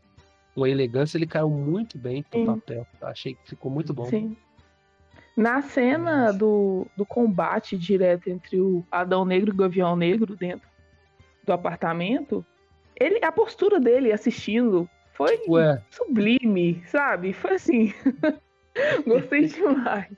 [0.54, 2.46] uma elegância, ele caiu muito bem pro Sim.
[2.46, 2.86] papel.
[3.02, 4.04] Achei que ficou muito bom.
[4.06, 4.36] Sim.
[5.36, 10.68] Na cena do, do combate direto entre o Adão Negro e o Gavião Negro dentro
[11.44, 12.44] do apartamento,
[12.94, 17.32] ele, a postura dele assistindo foi Ué, sublime, sabe?
[17.32, 17.92] Foi assim.
[19.06, 20.16] Gostei demais.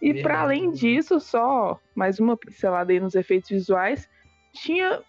[0.00, 4.08] E para além disso, só mais uma pincelada aí nos efeitos visuais,
[4.52, 5.02] tinha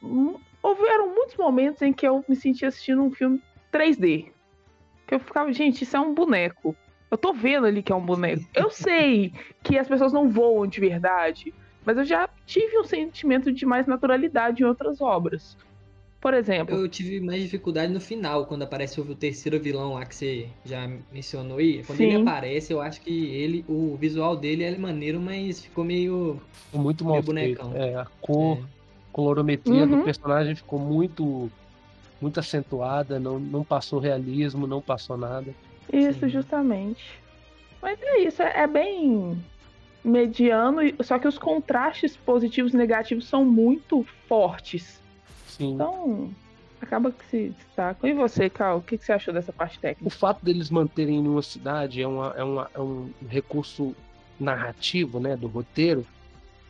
[0.61, 4.31] houveram muitos momentos em que eu me sentia assistindo um filme 3D.
[5.07, 6.75] Que eu ficava, gente, isso é um boneco.
[7.09, 8.43] Eu tô vendo ali que é um boneco.
[8.53, 11.53] Eu sei que as pessoas não voam de verdade,
[11.85, 15.57] mas eu já tive um sentimento de mais naturalidade em outras obras.
[16.21, 20.13] Por exemplo, Eu tive mais dificuldade no final, quando aparece o terceiro vilão lá que
[20.15, 21.83] você já mencionou aí.
[21.83, 22.21] Quando ele Sim.
[22.21, 26.39] aparece, eu acho que ele, o visual dele é maneiro, mas ficou meio.
[26.67, 27.61] ficou muito mal Meio feito.
[27.63, 27.73] bonecão.
[27.75, 28.61] É, a cor, é,
[29.11, 30.03] colorometria do Uhum.
[30.03, 31.49] personagem ficou muito
[32.21, 35.55] muito acentuada, não, não passou realismo, não passou nada.
[35.91, 36.29] Isso, Sim.
[36.29, 37.01] justamente.
[37.81, 39.41] Mas é isso, é é bem
[40.05, 45.00] mediano, e- só que os contrastes positivos e negativos são muito fortes.
[45.61, 45.73] Sim.
[45.75, 46.31] Então,
[46.81, 48.09] acaba que se destacam.
[48.09, 50.15] E você, Cal, o que que você achou dessa parte O técnica?
[50.15, 53.95] fato deles manterem em uma cidade é, uma, é, uma, é um recurso
[54.39, 56.05] narrativo, né, do roteiro.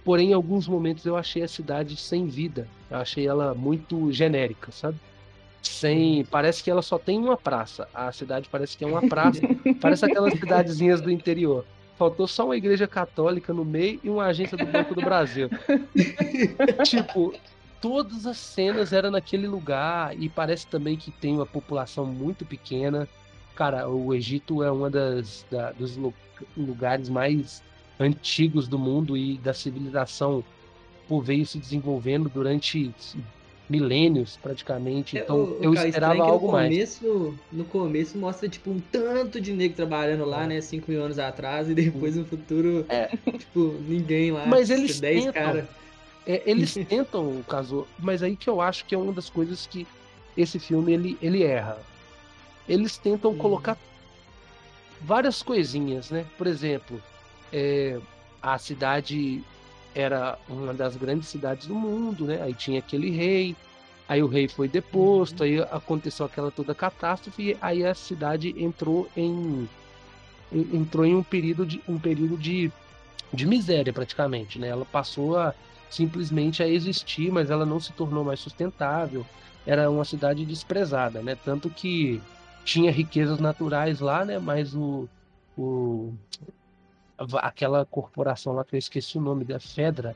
[0.03, 2.67] Porém, em alguns momentos eu achei a cidade sem vida.
[2.89, 4.97] Eu achei ela muito genérica, sabe?
[5.61, 7.87] Sem, parece que ela só tem uma praça.
[7.93, 9.41] A cidade parece que é uma praça.
[9.79, 11.65] parece aquelas cidadezinhas do interior.
[11.97, 15.49] Faltou só uma igreja católica no meio e uma agência do Banco do Brasil.
[16.83, 17.31] tipo,
[17.81, 23.07] todas as cenas eram naquele lugar e parece também que tem uma população muito pequena.
[23.55, 26.13] Cara, o Egito é uma das da- dos lu-
[26.55, 27.61] lugares mais
[27.99, 30.43] antigos do mundo e da civilização
[31.07, 32.93] pô, veio se desenvolvendo durante
[33.69, 35.17] milênios praticamente.
[35.17, 36.69] É, Então o- o eu cara, esperava algo no mais.
[36.69, 40.47] começo, No começo mostra, tipo, um tanto de negro trabalhando lá, É.
[40.47, 40.61] né?
[40.61, 43.07] 5 mil anos atrás, e depois no futuro, É.
[43.37, 44.45] tipo, ninguém lá.
[44.45, 45.33] Mas eles 10 tentam.
[45.33, 45.65] caras.
[46.25, 49.87] É, eles tentam, caso, mas aí que eu acho que é uma das coisas que
[50.37, 51.79] esse filme ele, ele erra.
[52.67, 53.37] Eles tentam Hum.
[53.37, 53.77] colocar
[55.01, 56.25] várias coisinhas, né?
[56.37, 57.01] Por exemplo,
[57.51, 57.99] é,
[58.41, 59.43] a cidade
[59.93, 62.41] era uma das grandes cidades do mundo, né?
[62.41, 63.55] Aí tinha aquele rei,
[64.07, 69.09] aí o rei foi deposto, aí aconteceu aquela toda catástrofe, e aí a cidade entrou
[69.17, 69.67] em
[70.53, 72.71] en- entrou em um período de um período de,
[73.33, 74.67] de miséria praticamente, né?
[74.69, 75.53] Ela passou a
[75.91, 79.25] simplesmente a existir, mas ela não se tornou mais sustentável.
[79.65, 81.37] Era uma cidade desprezada, né?
[81.45, 82.21] Tanto que
[82.63, 84.39] tinha riquezas naturais lá, né?
[84.39, 85.07] Mas o,
[85.57, 86.13] o
[87.35, 90.15] aquela corporação lá que eu esqueci o nome da Fedra.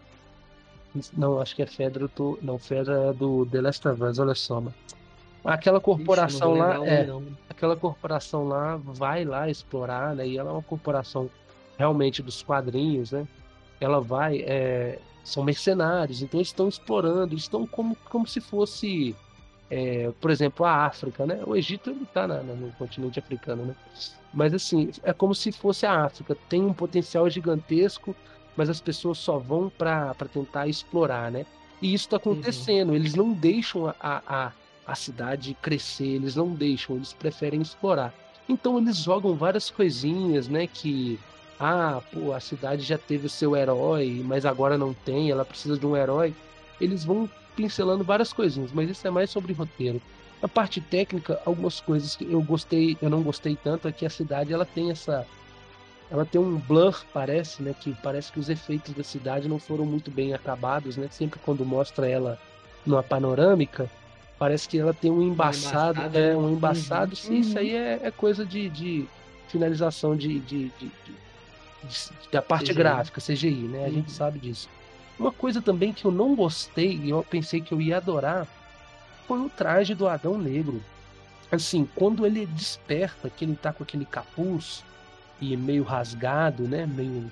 [1.14, 4.18] Não, acho que é Fedra, eu tô, não, Fedra é do The Last of Us,
[4.18, 4.74] olha só, mano.
[5.44, 7.08] Aquela corporação Ixi, lá é,
[7.48, 10.28] aquela corporação lá vai lá explorar, né?
[10.28, 11.30] E ela é uma corporação
[11.78, 13.28] realmente dos quadrinhos, né?
[13.80, 19.16] Ela vai, é, são mercenários, então eles estão explorando, eles estão como, como se fosse,
[19.70, 21.42] é, por exemplo, a África, né?
[21.46, 23.76] O Egito tá na- no continente africano, né?
[24.34, 28.16] Mas assim, é como se fosse a África, tem um potencial gigantesco,
[28.56, 31.46] mas as pessoas só vão para tentar explorar, né?
[31.82, 32.90] E isso está acontecendo.
[32.90, 32.96] Uhum.
[32.96, 34.52] Eles não deixam a, a,
[34.88, 38.14] a cidade crescer, eles não deixam, eles preferem explorar.
[38.48, 40.68] Então eles jogam várias coisinhas, né?
[40.68, 41.20] Que
[41.60, 45.78] ah, pô, a cidade já teve o seu herói, mas agora não tem, ela precisa
[45.78, 46.34] de um herói.
[46.80, 50.02] Eles vão pincelando várias coisinhas, mas isso é mais sobre roteiro.
[50.42, 54.10] A parte técnica, algumas coisas que eu gostei, eu não gostei tanto é que a
[54.10, 55.26] cidade ela tem essa
[56.12, 59.86] ela tem um blur, parece, né, que parece que os efeitos da cidade não foram
[59.86, 61.08] muito bem acabados, né?
[61.10, 62.40] Sempre quando mostra ela
[62.86, 63.90] numa panorâmica,
[64.38, 67.12] parece que ela tem um embaçado, embaçado, é, um embaçado.
[67.12, 67.16] Uhum.
[67.16, 69.08] Sim, isso aí é, é coisa de, de
[69.48, 70.92] finalização de, de, de,
[72.32, 72.76] da parte CGI.
[72.76, 73.80] gráfica, CGI, né?
[73.80, 73.94] A uhum.
[73.94, 74.70] gente sabe disso.
[75.18, 78.48] Uma coisa também que eu não gostei e eu pensei que eu ia adorar
[79.28, 80.82] foi o traje do Adão Negro.
[81.52, 84.84] Assim, quando ele desperta, que ele tá com aquele capuz
[85.40, 86.86] e meio rasgado, né?
[86.86, 87.32] Meio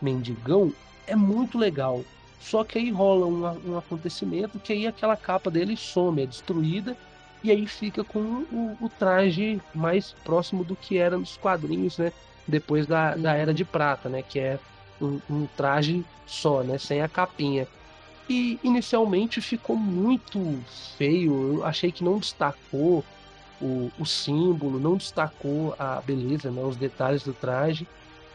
[0.00, 0.72] mendigão,
[1.06, 2.04] é muito legal.
[2.40, 6.96] Só que aí rola um, um acontecimento que aí aquela capa dele some, é destruída,
[7.42, 12.12] e aí fica com o, o traje mais próximo do que era nos quadrinhos, né?
[12.50, 14.22] Depois da, da Era de Prata, né?
[14.22, 14.58] Que é
[15.00, 16.78] um, um traje só, né?
[16.78, 17.66] Sem a capinha.
[18.28, 20.38] E inicialmente ficou muito
[20.96, 21.56] feio.
[21.56, 23.04] Eu achei que não destacou
[23.60, 26.62] o, o símbolo, não destacou a beleza, né?
[26.62, 27.86] Os detalhes do traje.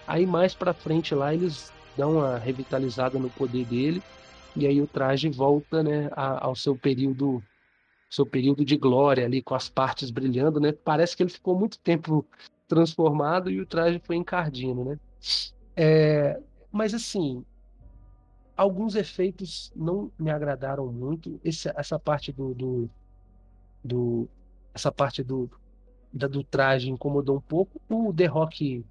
[0.08, 4.04] Aí mais para frente lá eles dão uma revitalizada no poder dele
[4.56, 7.44] e aí o traje volta, né, ao seu período
[8.10, 10.72] seu período de glória ali com as partes brilhando, né?
[10.72, 12.26] Parece que ele ficou muito tempo
[12.68, 15.00] transformado e o traje foi encardino, né?
[15.76, 16.40] É,
[16.72, 17.44] mas assim,
[18.56, 21.40] alguns efeitos não me agradaram muito.
[21.44, 22.90] Esse, essa parte do, do,
[23.84, 24.30] do
[24.74, 25.50] essa parte do,
[26.12, 27.82] da, do traje incomodou um pouco.
[27.90, 28.86] O The Rock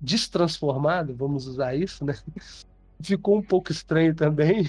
[0.00, 2.14] destransformado, vamos usar isso, né?
[3.00, 4.64] Ficou um pouco estranho também.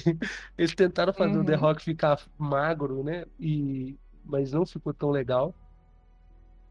[0.58, 1.44] Eles tentaram fazer uhum.
[1.44, 1.62] o The uhum.
[1.62, 3.26] Rock ficar magro, né?
[3.40, 5.54] E mas não ficou tão legal.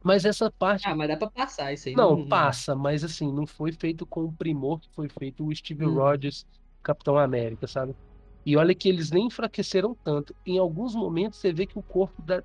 [0.04, 0.86] Mas essa parte.
[0.86, 1.94] Ah, mas dá pra passar isso aí.
[1.94, 5.56] Não, não passa, mas assim, não foi feito com o primor que foi feito o
[5.56, 5.94] Steve uhum.
[5.94, 6.46] Rogers,
[6.82, 7.96] Capitão América, sabe?
[8.44, 10.36] E olha que eles nem enfraqueceram tanto.
[10.44, 12.42] Em alguns momentos você vê que o corpo da...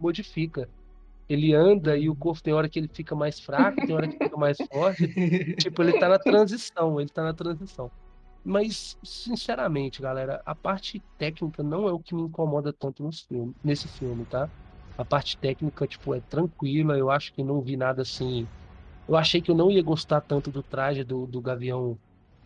[0.00, 0.68] modifica
[1.28, 4.18] ele anda e o corpo tem hora que ele fica mais fraco, tem hora que
[4.18, 5.06] fica mais forte.
[5.60, 7.90] tipo, ele tá na transição, ele tá na transição.
[8.42, 13.54] Mas, sinceramente, galera, a parte técnica não é o que me incomoda tanto no filme,
[13.62, 14.48] nesse filme, tá?
[14.98, 18.50] A parte técnica, tipo, é tranquila, eu acho que não vi nada assim.
[19.08, 22.00] Eu achei que eu não ia gostar tanto do traje do, do Gavião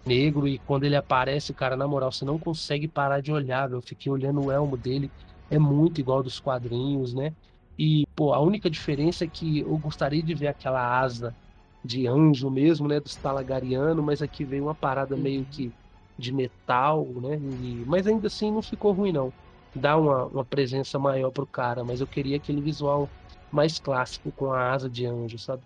[0.07, 3.83] Negro, e quando ele aparece, cara, na moral, você não consegue parar de olhar, eu
[3.83, 5.13] fiquei olhando o elmo dele,
[5.51, 7.37] é muito igual dos quadrinhos, né?
[7.79, 11.37] E, pô, a única diferença é que eu gostaria de ver aquela asa
[11.85, 13.01] de anjo mesmo, né?
[13.01, 15.47] Dos Talagariano, mas aqui veio uma parada meio uhum.
[15.49, 15.75] que
[16.19, 17.37] de metal, né?
[17.39, 19.35] E, mas ainda assim não ficou ruim, não.
[19.75, 23.13] Dá uma, uma presença maior pro cara, mas eu queria aquele visual
[23.51, 25.65] mais clássico com a asa de anjo, sabe?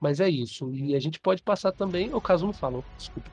[0.00, 0.72] Mas é isso.
[0.74, 2.12] E a gente pode passar também.
[2.14, 3.30] O caso não falou, desculpa.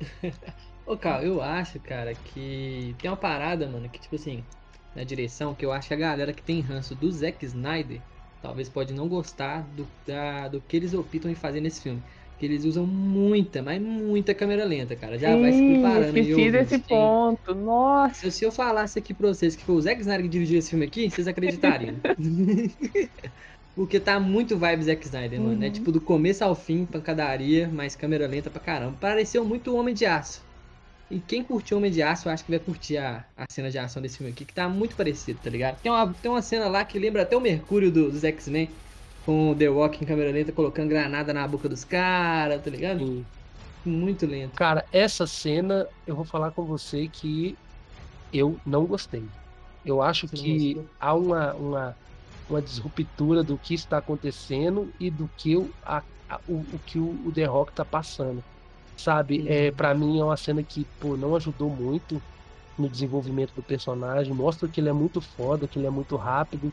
[0.84, 4.48] Ô, Carl, eu acho, cara, que tem uma parada, mano, que tipo assim,
[4.94, 8.06] na direção que eu acho que a galera que tem ranço do Zack Snyder
[8.40, 12.04] talvez pode não gostar do, da, do que eles optam em fazer nesse filme.
[12.38, 15.18] Que eles usam muita, mas muita câmera lenta, cara.
[15.18, 16.16] Já Sim, vai se preparando.
[16.16, 17.54] Esqueci desse ponto.
[17.54, 18.30] Nossa.
[18.30, 20.86] Se eu falasse aqui pra vocês que foi o Zack Snyder que dirigiu esse filme
[20.86, 21.96] aqui, vocês acreditariam.
[23.74, 25.62] Porque tá muito vibe Zack Snyder, mano.
[25.62, 25.72] É uhum.
[25.72, 28.96] tipo do começo ao fim, pancadaria, mas câmera lenta pra caramba.
[29.00, 30.42] Pareceu muito Homem de Aço.
[31.10, 33.78] E quem curtiu Homem de Aço, eu acho que vai curtir a, a cena de
[33.78, 35.80] ação desse filme aqui, que tá muito parecido, tá ligado?
[35.80, 38.68] Tem uma, tem uma cena lá que lembra até o Mercúrio do, dos X-Men,
[39.28, 43.00] com o The Rock em câmera lenta colocando granada na boca dos caras, tá ligado?
[43.00, 43.26] Sim.
[43.84, 44.56] Muito lento.
[44.56, 47.54] Cara, essa cena, eu vou falar com você que
[48.32, 49.22] eu não gostei.
[49.84, 51.96] Eu acho você que há uma, uma,
[52.48, 56.98] uma disruptura do que está acontecendo e do que o, a, a, o, o que
[56.98, 58.42] o, o The Rock tá passando
[58.96, 59.46] sabe?
[59.46, 62.20] É, para mim é uma cena que, pô, não ajudou muito
[62.78, 64.32] no desenvolvimento do personagem.
[64.34, 66.72] Mostra que ele é muito foda, que ele é muito rápido,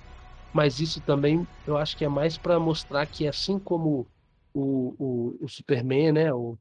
[0.55, 4.07] mas isso também eu acho que é mais para mostrar que assim como
[4.53, 6.33] o, o, o Superman, né?
[6.33, 6.57] O,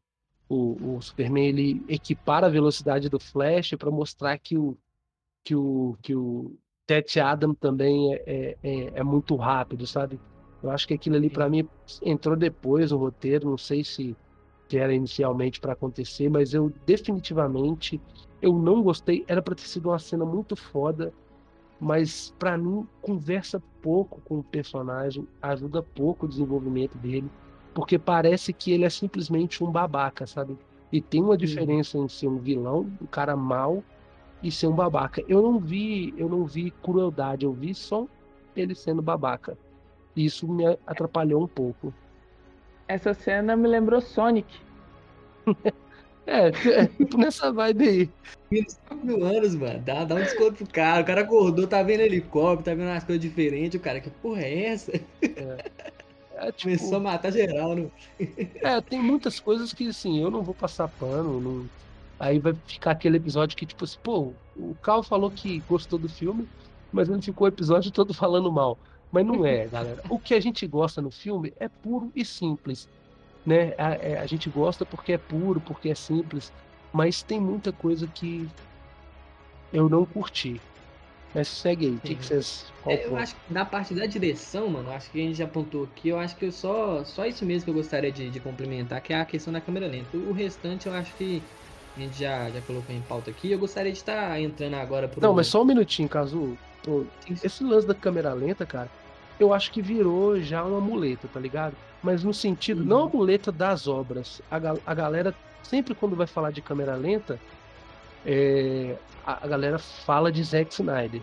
[0.48, 4.76] o, o, Superman ele equipara a velocidade do Flash para mostrar que o
[5.44, 10.18] que o que o Tet Adam também é, é, é, é muito rápido, sabe?
[10.60, 11.68] Eu acho que aquilo ali para mim
[12.02, 14.16] entrou depois no roteiro, não sei se
[14.68, 18.00] que era inicialmente para acontecer, mas eu definitivamente
[18.42, 19.24] eu não gostei.
[19.28, 21.14] Era para ter sido uma cena muito foda,
[21.84, 27.30] mas para mim conversa pouco com o personagem, ajuda pouco o desenvolvimento dele,
[27.74, 30.56] porque parece que ele é simplesmente um babaca, sabe?
[30.90, 33.84] E tem uma diferença em ser um vilão, um cara mau,
[34.42, 35.22] e ser um babaca.
[35.28, 38.06] Eu não vi, eu não vi crueldade, eu vi só
[38.56, 39.58] ele sendo babaca.
[40.16, 41.92] Isso me atrapalhou um pouco.
[42.88, 44.48] Essa cena me lembrou Sonic.
[46.26, 48.10] é, é, tipo nessa vibe aí.
[48.50, 49.80] 5 mil anos, mano.
[49.80, 51.02] Dá, dá um desconto pro cara.
[51.02, 53.78] O cara acordou, tá vendo helicóptero, tá vendo umas coisas diferentes.
[53.78, 54.92] O cara, que porra é essa?
[55.22, 55.94] É.
[56.36, 57.88] É, tipo, Começou a matar geral, né?
[58.56, 61.40] É, tem muitas coisas que, assim, eu não vou passar pano.
[61.40, 61.66] Não...
[62.18, 66.08] Aí vai ficar aquele episódio que, tipo assim, pô, o Cal falou que gostou do
[66.08, 66.48] filme,
[66.92, 68.78] mas ele ficou o episódio todo falando mal.
[69.12, 70.02] Mas não é, galera.
[70.08, 72.88] O que a gente gosta no filme é puro e simples.
[73.44, 73.74] Né?
[73.76, 76.52] A, é, a gente gosta porque é puro, porque é simples.
[76.92, 78.48] Mas tem muita coisa que
[79.72, 80.60] eu não curti.
[81.34, 82.72] Mas segue aí, o que, que vocês.
[82.86, 85.84] É, eu acho que na parte da direção, mano, acho que a gente já apontou
[85.84, 89.00] aqui, eu acho que eu só, só isso mesmo que eu gostaria de, de complementar,
[89.00, 90.16] que é a questão da câmera lenta.
[90.16, 91.42] O restante eu acho que
[91.96, 93.50] a gente já, já colocou em pauta aqui.
[93.50, 95.20] Eu gostaria de estar tá entrando agora pro.
[95.20, 96.56] Não, mas só um minutinho, Caso.
[97.42, 98.90] Esse lance da câmera lenta, cara,
[99.38, 101.74] eu acho que virou já uma muleta, tá ligado?
[102.02, 102.86] Mas no sentido, uhum.
[102.86, 104.40] não a muleta das obras.
[104.50, 107.40] A, a galera, sempre quando vai falar de câmera lenta,
[108.24, 111.22] é, a, galera fala de Zack Snyder.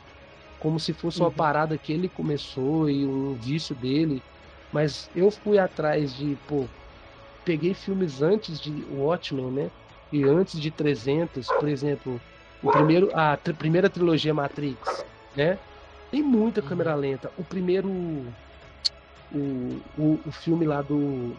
[0.59, 1.33] Como se fosse uma uhum.
[1.33, 4.21] parada que ele começou e um vício dele.
[4.71, 6.65] Mas eu fui atrás de, pô,
[7.43, 9.71] peguei filmes antes de Watchmen, né?
[10.11, 12.19] E antes de 300, por exemplo,
[12.61, 15.57] o primeiro, a tri primeira trilogia Matrix, né?
[16.11, 16.67] Tem muita uhum.
[16.67, 17.31] câmera lenta.
[17.37, 17.89] O primeiro,
[19.31, 21.35] o, o, o filme lá do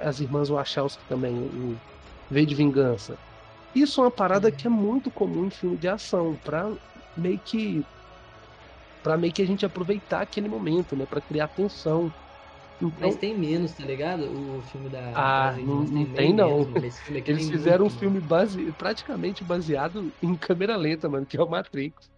[0.00, 1.76] as irmãs Wachowski também, o
[2.30, 3.16] V de Vingança.
[3.74, 6.70] Isso é uma parada que é muito comum em filme de ação, pra
[7.16, 7.84] meio que.
[9.02, 11.06] para meio que a gente aproveitar aquele momento, né?
[11.06, 12.12] Pra criar tensão.
[12.82, 13.08] Então...
[13.08, 14.24] Mas tem menos, tá ligado?
[14.24, 15.12] O filme da.
[15.14, 16.66] Ah, não, não tem, não.
[17.26, 18.72] Eles fizeram um filme base...
[18.72, 22.10] praticamente baseado em câmera lenta, mano, que é o Matrix.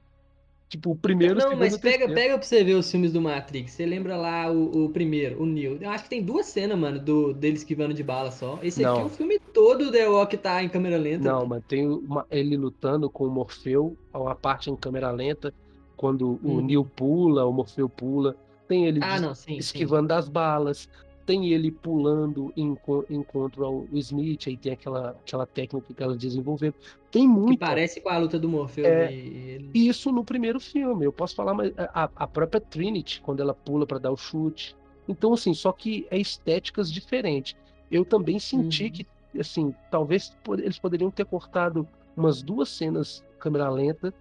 [0.73, 3.73] Tipo, o primeiro, Não, mas pega, pega pra você ver os filmes do Matrix.
[3.73, 5.77] Você lembra lá o, o primeiro, o Neo.
[5.79, 8.59] Eu acho que tem duas cenas, mano, do, deles que vão de bala só.
[8.63, 8.95] Esse não.
[8.95, 11.31] aqui, o filme todo o The Rock tá em câmera lenta.
[11.31, 15.53] Não, mas tem uma, ele lutando com o Morfeu, uma parte em câmera lenta,
[15.95, 16.57] quando hum.
[16.57, 18.35] o Neo pula, o Morfeu pula.
[18.67, 20.09] Tem ele ah, não, sim, esquivando sim.
[20.09, 20.89] das balas
[21.27, 22.77] tem ele pulando em
[23.11, 26.75] encontro ao Smith, aí tem aquela, aquela técnica que ela desenvolveu.
[27.11, 27.53] Tem muito.
[27.53, 28.87] Que parece com a luta do Morpheus.
[28.87, 31.05] É, Isso no primeiro filme.
[31.05, 34.77] Eu posso falar, mas a, a própria Trinity, quando ela pula para dar o chute.
[35.09, 37.57] Então, assim, só que é estéticas diferentes.
[37.91, 38.91] Eu também senti uhum.
[38.91, 39.07] que,
[39.39, 44.15] assim, talvez eles poderiam ter cortado umas duas cenas câmera lenta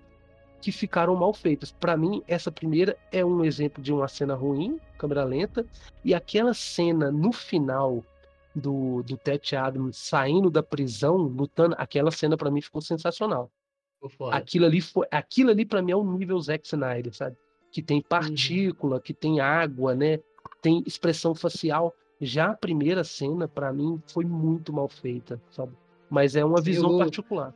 [0.62, 1.71] que ficaram mal feitas.
[1.71, 5.65] Para mim, essa primeira é um exemplo de uma cena ruim, câmera lenta,
[6.06, 8.04] e aquela cena no final
[8.56, 13.50] do, do Ted Adams saindo da prisão, lutando, aquela cena para mim ficou sensacional.
[14.32, 17.36] Aquilo ali foi, aquilo ali para mim é o nível Zack Snyder, sabe?
[17.71, 18.04] Que tem uhum.
[18.08, 19.02] partícula, uhum.
[19.02, 20.19] que tem água, né?
[20.62, 21.93] Tem expressão facial.
[22.19, 25.74] Já a primeira cena para mim foi muito mal feita, sabe?
[26.10, 26.97] Mas é uma visão Eu...
[26.97, 27.54] particular.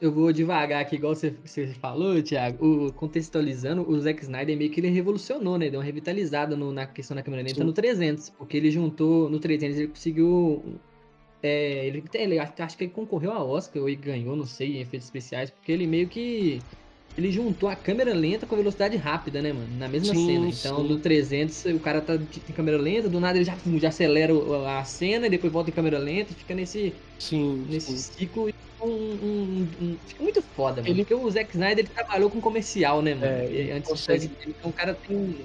[0.00, 2.64] Eu vou devagar aqui, igual você, você falou, Thiago.
[2.64, 5.70] O, contextualizando, o Zack Snyder meio que ele revolucionou, né?
[5.70, 8.30] Deu uma revitalizada no, na questão da câmera lenta no 300.
[8.30, 10.62] Porque ele juntou, no 300 ele conseguiu...
[11.42, 14.80] É, ele, ele, acho que ele concorreu a Oscar ou ele ganhou, não sei, em
[14.80, 15.50] efeitos especiais.
[15.50, 16.60] Porque ele meio que...
[17.18, 19.76] Ele juntou a câmera lenta com a velocidade rápida, né, mano?
[19.76, 20.48] Na mesma sim, cena.
[20.48, 20.88] Então, sim.
[20.88, 24.32] no 300, o cara tá em câmera lenta, do nada ele já, já acelera
[24.78, 28.48] a cena e depois volta em câmera lenta, fica nesse, sim, nesse ciclo
[28.82, 30.88] um, um, um, Fica muito foda, mano.
[30.88, 31.04] Ele...
[31.04, 33.26] Porque o Zack Snyder ele trabalhou com comercial, né, mano?
[33.26, 34.28] É, ele Antes consegue...
[34.28, 35.36] de então o cara tem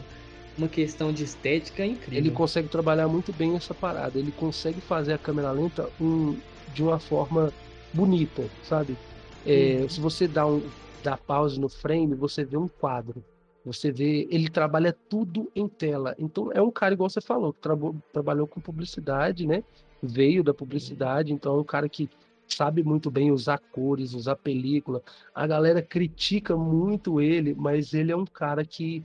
[0.57, 2.19] uma questão de estética incrível.
[2.19, 4.17] Ele consegue trabalhar muito bem essa parada.
[4.17, 6.37] Ele consegue fazer a câmera lenta um,
[6.73, 7.51] de uma forma
[7.93, 8.97] bonita, sabe?
[9.45, 9.89] É, hum.
[9.89, 10.61] Se você dá, um,
[11.03, 13.23] dá pause no frame, você vê um quadro.
[13.65, 16.15] Você vê, ele trabalha tudo em tela.
[16.19, 17.75] Então é um cara igual você falou, que tra
[18.13, 19.63] trabalhou com publicidade, né?
[20.01, 22.07] Veio da publicidade, então é um cara que
[22.47, 25.01] sabe muito bem usar cores, usar película.
[25.33, 29.03] A galera critica muito ele, mas ele é um cara que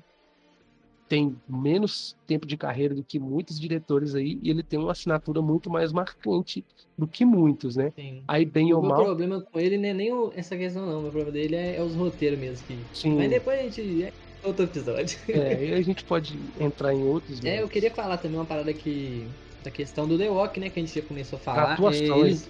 [1.11, 5.43] tem menos tempo de carreira do que muitos diretores aí e ele tem uma assinatura
[5.43, 6.65] muito mais marcante
[6.97, 7.93] do que muitos, né?
[7.97, 8.23] Sim.
[8.29, 9.01] Aí bem o ou mal.
[9.01, 11.83] O problema com ele não é nem essa questão não, o problema dele é, é,
[11.83, 12.79] os roteiros mesmo que.
[12.95, 13.17] Sim.
[13.17, 14.13] Mas depois a gente é
[14.45, 15.19] outro episódio.
[15.29, 17.45] É, e a gente pode entrar em outros.
[17.45, 19.27] É, eu queria falar também uma parada que
[19.65, 21.63] da questão do The Walk, né, que a gente já começou a falar.
[21.63, 22.49] A atuação, eles,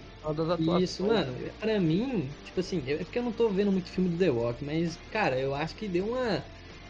[0.59, 4.19] isso, mano, pra mim, tipo assim, é porque eu não tô vendo muito filme do
[4.19, 6.45] The Walk, mas, cara, eu acho que deu uma.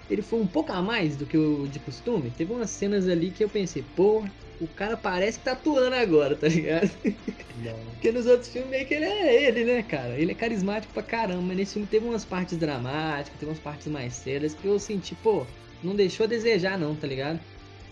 [0.08, 2.32] Ele foi um pouco a mais do que o de costume.
[2.32, 4.24] Teve umas cenas ali que eu pensei, pô,
[4.60, 6.90] o cara parece que tá atuando agora, tá ligado?
[7.92, 10.18] Porque nos outros filmes meio que ele é ele, né, cara?
[10.18, 13.86] Ele é carismático pra caramba, mas nesse filme teve umas partes dramáticas, teve umas partes
[13.88, 15.46] mais sérias que eu senti, pô,
[15.82, 17.40] não deixou a desejar não, tá ligado?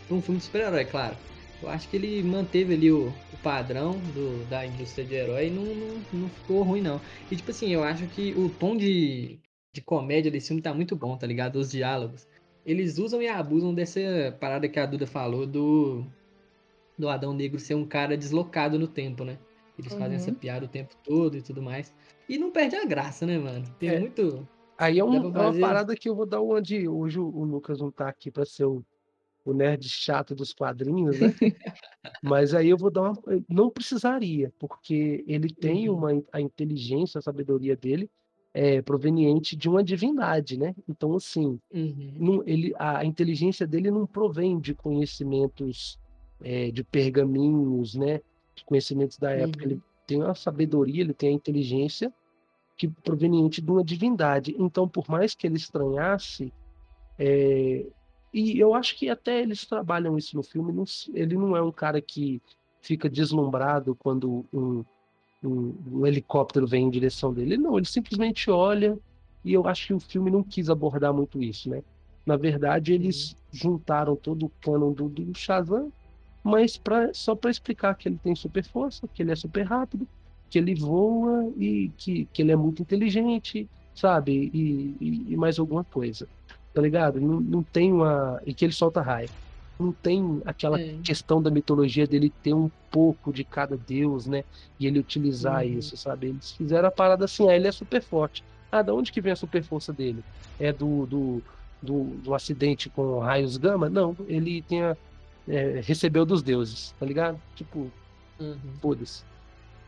[0.06, 1.16] Pra um filme de super-herói, claro.
[1.62, 5.50] Eu acho que ele manteve ali o, o padrão do, da indústria de herói e
[5.50, 7.00] não, não, não ficou ruim, não.
[7.30, 9.40] E tipo assim, eu acho que o tom de,
[9.72, 11.56] de comédia desse filme tá muito bom, tá ligado?
[11.56, 12.28] Os diálogos.
[12.64, 14.00] Eles usam e abusam dessa
[14.38, 16.04] parada que a Duda falou do,
[16.96, 19.38] do Adão Negro ser um cara deslocado no tempo, né?
[19.78, 19.98] Eles uhum.
[19.98, 20.36] fazem essa uhum.
[20.36, 21.94] piada o tempo todo e tudo mais.
[22.28, 23.64] E não perde a graça, né, mano?
[23.78, 24.00] Tem é.
[24.00, 24.46] muito.
[24.76, 27.90] Aí é, um, é, uma parada que eu vou dar onde hoje o Lucas não
[27.90, 28.84] tá aqui pra ser o,
[29.50, 31.34] o nerd chato dos quadrinhos, né?
[32.22, 33.22] Mas aí eu vou dar uma.
[33.48, 35.96] Não precisaria, porque ele tem uhum.
[35.96, 38.10] uma, a inteligência, a sabedoria dele
[38.54, 40.74] é, proveniente de uma divindade, né?
[40.88, 42.12] Então, assim, uhum.
[42.16, 45.98] não, ele, a inteligência dele não provém de conhecimentos
[46.42, 48.20] é, de pergaminhos, né?
[48.54, 49.64] De conhecimentos da época.
[49.64, 49.70] Uhum.
[49.72, 52.12] Ele tem a sabedoria, ele tem a inteligência
[52.76, 54.54] que proveniente de uma divindade.
[54.58, 56.52] Então, por mais que ele estranhasse,
[57.18, 57.86] é,
[58.32, 61.72] e eu acho que até eles trabalham isso no filme, não, ele não é um
[61.72, 62.40] cara que
[62.80, 64.84] fica deslumbrado quando um
[65.42, 67.56] um, um helicóptero vem em direção dele.
[67.56, 68.98] Não, ele simplesmente olha
[69.44, 71.82] e eu acho que o filme não quis abordar muito isso, né?
[72.26, 75.90] Na verdade, eles juntaram todo o canon do, do Shazam,
[76.42, 80.06] mas pra, só para explicar que ele tem super força, que ele é super rápido,
[80.50, 84.50] que ele voa e que, que ele é muito inteligente, sabe?
[84.52, 86.28] E, e, e mais alguma coisa,
[86.78, 87.20] tá ligado?
[87.20, 88.40] Não, não tem uma.
[88.46, 89.28] E que ele solta raio
[89.78, 90.96] não tem aquela é.
[91.02, 94.44] questão da mitologia dele ter um pouco de cada deus, né?
[94.78, 95.78] E ele utilizar uhum.
[95.78, 96.28] isso, sabe?
[96.28, 98.42] Eles fizeram a parada assim, ah, ele é super forte.
[98.72, 100.22] Ah, da onde que vem a super força dele?
[100.58, 101.42] É do, do,
[101.80, 103.88] do, do acidente com raios gama?
[103.88, 104.96] Não, ele tem a,
[105.46, 107.40] é, recebeu dos deuses, tá ligado?
[107.54, 107.90] Tipo,
[108.40, 108.56] uhum.
[108.80, 109.22] foda-se.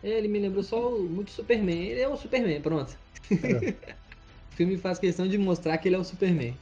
[0.02, 1.82] É, ele me lembrou só muito Superman.
[1.82, 2.96] Ele é o Superman, pronto.
[3.30, 3.70] É.
[4.52, 6.54] o filme faz questão de mostrar que ele é o Superman.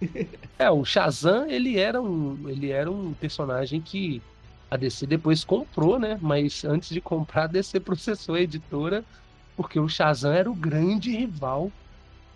[0.58, 4.22] É, o Shazam, ele era um, ele era um personagem que
[4.70, 6.18] a DC depois comprou, né?
[6.20, 9.04] Mas antes de comprar, a DC processou a editora,
[9.56, 11.72] porque o Shazam era o grande rival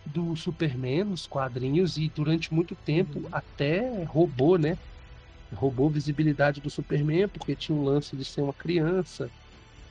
[0.05, 3.29] do Superman nos quadrinhos e durante muito tempo uhum.
[3.31, 4.79] até roubou, né?
[5.55, 9.31] Roubou visibilidade do Superman porque tinha um lance de ser uma criança.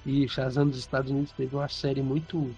[0.06, 2.56] E Shazam nos Estados Unidos teve uma série muito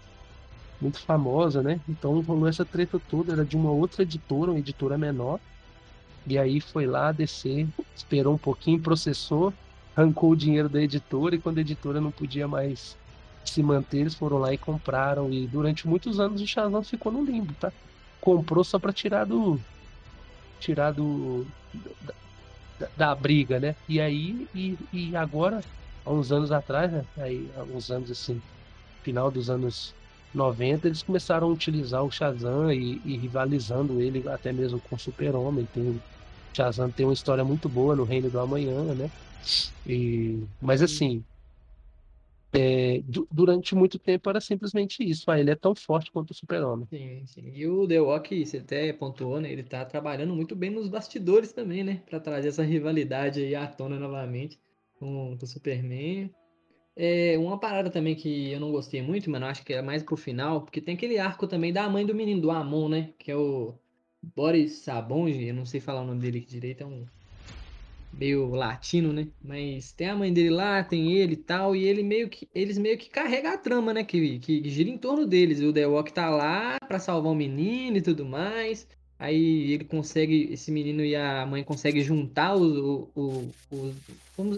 [0.81, 1.79] muito famosa, né?
[1.87, 5.39] Então rolou essa treta toda, era de uma outra editora, uma editora menor.
[6.25, 9.53] E aí foi lá, descer, esperou um pouquinho, processou,
[9.95, 12.97] arrancou o dinheiro da editora e quando a editora não podia mais
[13.43, 15.31] se manter, eles foram lá e compraram.
[15.31, 17.71] E durante muitos anos o Shazam ficou no limbo, tá?
[18.21, 19.59] Comprou só para tirar do.
[20.59, 21.45] tirar do.
[21.73, 22.13] Da,
[22.79, 23.75] da, da, briga, né?
[23.87, 25.63] E aí, e, e agora,
[26.05, 27.05] há uns anos atrás, né?
[27.17, 28.41] Aí, há uns anos assim,
[29.03, 29.93] final dos anos
[30.33, 34.99] 90, eles começaram a utilizar o Shazam e, e rivalizando ele até mesmo com o
[34.99, 35.65] Super-Homem.
[35.65, 35.99] Tem,
[36.53, 39.09] Shazam tem uma história muito boa no Reino do Amanhã, né?
[39.87, 41.23] E, mas assim,
[42.53, 43.01] é,
[43.31, 45.29] durante muito tempo era simplesmente isso.
[45.29, 46.87] Ah, ele é tão forte quanto o Super-Homem.
[46.89, 47.51] Sim, sim.
[47.53, 49.51] E o The Walk, você até pontuou, né?
[49.51, 52.01] Ele tá trabalhando muito bem nos bastidores também, né?
[52.09, 54.59] Pra trazer essa rivalidade aí à tona novamente
[54.99, 56.31] com, com o Superman.
[57.01, 60.17] É, uma parada também que eu não gostei muito, mano, acho que é mais pro
[60.17, 63.13] final, porque tem aquele arco também da mãe do menino, do Amon, né?
[63.17, 63.73] Que é o
[64.35, 67.05] Boris Sabonge, eu não sei falar o nome dele direito, é um
[68.11, 69.29] meio latino, né?
[69.41, 72.77] Mas tem a mãe dele lá, tem ele e tal, e ele meio que, eles
[72.77, 74.03] meio que carregam a trama, né?
[74.03, 75.61] Que, que, gira em torno deles.
[75.61, 78.85] O The Walk tá lá pra salvar o menino e tudo mais.
[79.19, 83.93] Aí ele consegue, esse menino e a mãe conseguem juntar o, o, o,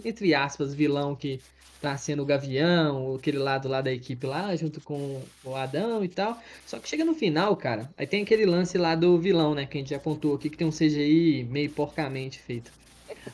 [0.06, 1.40] entre aspas, vilão que
[1.82, 6.08] tá sendo o Gavião, aquele lado lá da equipe lá, junto com o Adão e
[6.08, 6.38] tal.
[6.68, 9.80] Só que chega no final, cara, aí tem aquele lance lá do vilão, né, que
[9.80, 12.72] a gente já contou aqui, que tem um CGI meio porcamente feito.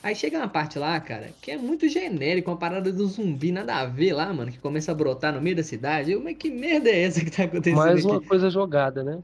[0.01, 3.75] Aí chega uma parte lá, cara, que é muito genérico, uma parada do zumbi, nada
[3.75, 6.11] a ver lá, mano, que começa a brotar no meio da cidade.
[6.11, 8.07] Eu, mas que merda é essa que tá acontecendo Mais aqui?
[8.07, 9.19] uma coisa jogada, né?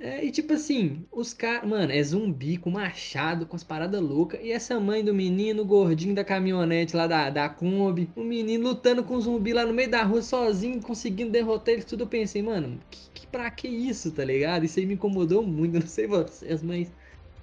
[0.00, 1.68] É, e tipo assim, os caras.
[1.68, 4.40] Mano, é zumbi com machado, com as paradas loucas.
[4.42, 8.08] E essa mãe do menino, gordinho da caminhonete lá da, da Kombi.
[8.14, 12.04] O menino lutando com zumbi lá no meio da rua sozinho, conseguindo derrotar eles tudo.
[12.04, 14.64] Eu pensei, mano, que, que, pra que isso, tá ligado?
[14.64, 15.74] Isso aí me incomodou muito.
[15.80, 16.92] Não sei vocês, mas.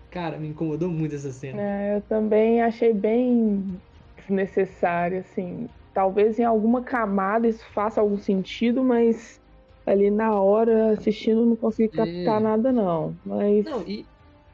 [0.10, 1.62] Cara, me incomodou muito essa cena.
[1.62, 3.78] É, eu também achei bem
[4.18, 5.68] desnecessário, assim.
[5.94, 9.42] Talvez em alguma camada isso faça algum sentido, mas
[9.86, 12.42] ali na hora, assistindo, não consegui captar é.
[12.42, 13.20] nada, não.
[13.26, 13.66] Mas.
[13.66, 14.06] Não, e,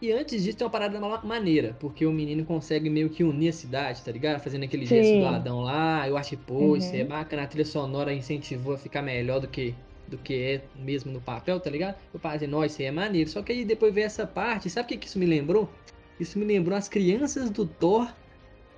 [0.02, 3.50] E antes disso tem uma parada ma- maneira, porque o menino consegue meio que unir
[3.50, 4.42] a cidade, tá ligado?
[4.44, 4.96] Fazendo aquele Sim.
[4.96, 6.08] gesto do Adão lá.
[6.10, 7.08] Eu acho que, pô, isso é Uhum.
[7.08, 7.44] bacana.
[7.44, 9.76] A trilha sonora incentivou a ficar melhor do que,
[10.08, 11.98] do que é mesmo no papel, tá ligado?
[12.14, 13.30] Eu pensei, nossa, isso aí é maneiro.
[13.32, 15.70] Só que aí depois veio essa parte, sabe o que, que isso me lembrou?
[16.20, 18.08] Isso me lembrou as crianças do Thor,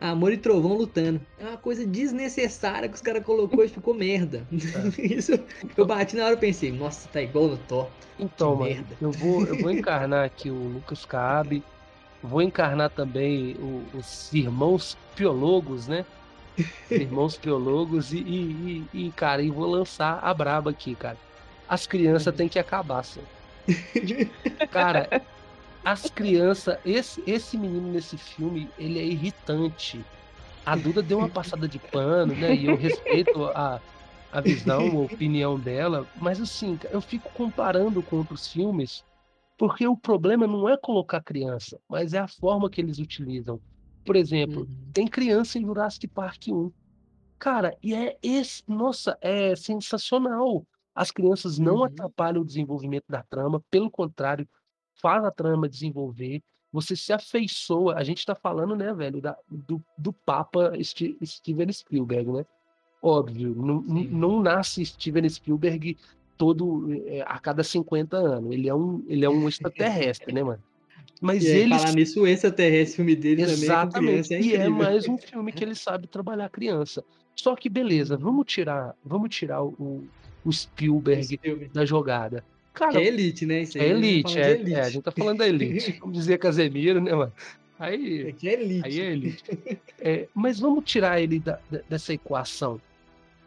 [0.04, 1.22] Amor e Trovão lutando.
[1.40, 4.46] É uma coisa desnecessária que os caras colocou e ficou merda.
[4.98, 5.32] isso
[5.78, 7.90] eu bati na hora e pensei, nossa, tá igual no Thor.
[8.20, 8.96] Então, Que mano, merda.
[9.02, 11.64] eu vou, eu vou encarnar aqui o Lucas Cabe,
[12.22, 16.06] vou encarnar também o- os irmãos piologos, né?
[16.92, 21.18] Os irmãos piologos e, e, e, cara, e vou lançar a braba aqui, cara.
[21.68, 23.28] As crianças têm que acabar, sim.
[24.70, 25.10] Cara,
[25.84, 30.08] as crianças, esse, esse menino nesse filme, ele é irritante.
[30.66, 32.56] A Duda deu uma passada de pano, né?
[32.56, 33.82] E eu respeito a,
[34.32, 39.04] a visão, a opinião dela, mas assim, eu fico comparando com outros filmes,
[39.58, 43.62] porque o problema não é colocar criança, mas é a forma que eles utilizam.
[44.06, 44.94] Por exemplo, Uhum.
[44.94, 46.72] tem criança em Jurassic Park 1.
[47.40, 50.66] Cara, e é esse, nossa, é sensacional.
[50.96, 51.84] As crianças não Uhum.
[51.84, 54.48] atrapalham o desenvolvimento da trama, pelo contrário,
[55.02, 56.42] faz a trama desenvolver.
[56.72, 57.96] Você se afeiçoa.
[57.96, 62.46] A gente tá falando, né, velho, da- do, do Papa Ste- Steven Spielberg, né?
[63.02, 65.98] Óbvio, não, não- nasce Steven Spielberg
[66.38, 68.52] todo é, a cada 50 anos.
[68.52, 70.64] Ele é um, ele é um extraterrestre, né, mano?
[71.22, 74.08] Mas E aí, ele falar nisso, o extraterrestre filme dele também é Exatamente.
[74.30, 77.04] criança, é e é mais um filme que ele sabe trabalhar criança.
[77.36, 80.08] Só que beleza, vamos tirar, vamos tirar o,
[80.46, 81.68] o Spielberg filme.
[81.70, 82.44] da jogada.
[82.74, 83.62] Que Cara, é elite, né?
[83.62, 85.38] Isso aí, é a gente tá elite, falando é, de é, a gente tá falando
[85.38, 85.94] da elite.
[86.00, 87.32] Como dizia Casemiro, né, mano?
[87.78, 88.88] Aí, Aqui é elite.
[88.88, 89.44] aí é elite.
[90.00, 91.60] É, mas vamos tirar ele da-
[91.90, 92.80] dessa equação.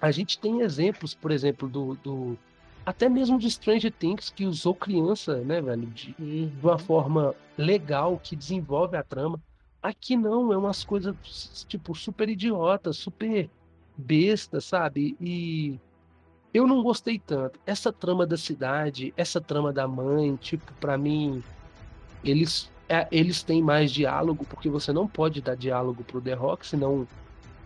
[0.01, 2.39] A gente tem exemplos, por exemplo, do, do
[2.85, 6.49] até mesmo de Stranger Things que usou criança, né, velho, de, Uhum.
[6.49, 9.41] de uma forma legal que desenvolve a trama.
[9.83, 13.49] Aqui não, é umas coisas tipo super idiotas, super
[13.97, 15.16] besta, sabe?
[15.20, 15.79] E
[16.57, 17.59] eu não gostei tanto.
[17.67, 21.43] Essa trama da cidade, essa trama da mãe, tipo, pra mim,
[22.25, 26.67] eles é, eles têm mais diálogo porque você não pode dar diálogo pro The Rock,
[26.67, 27.07] senão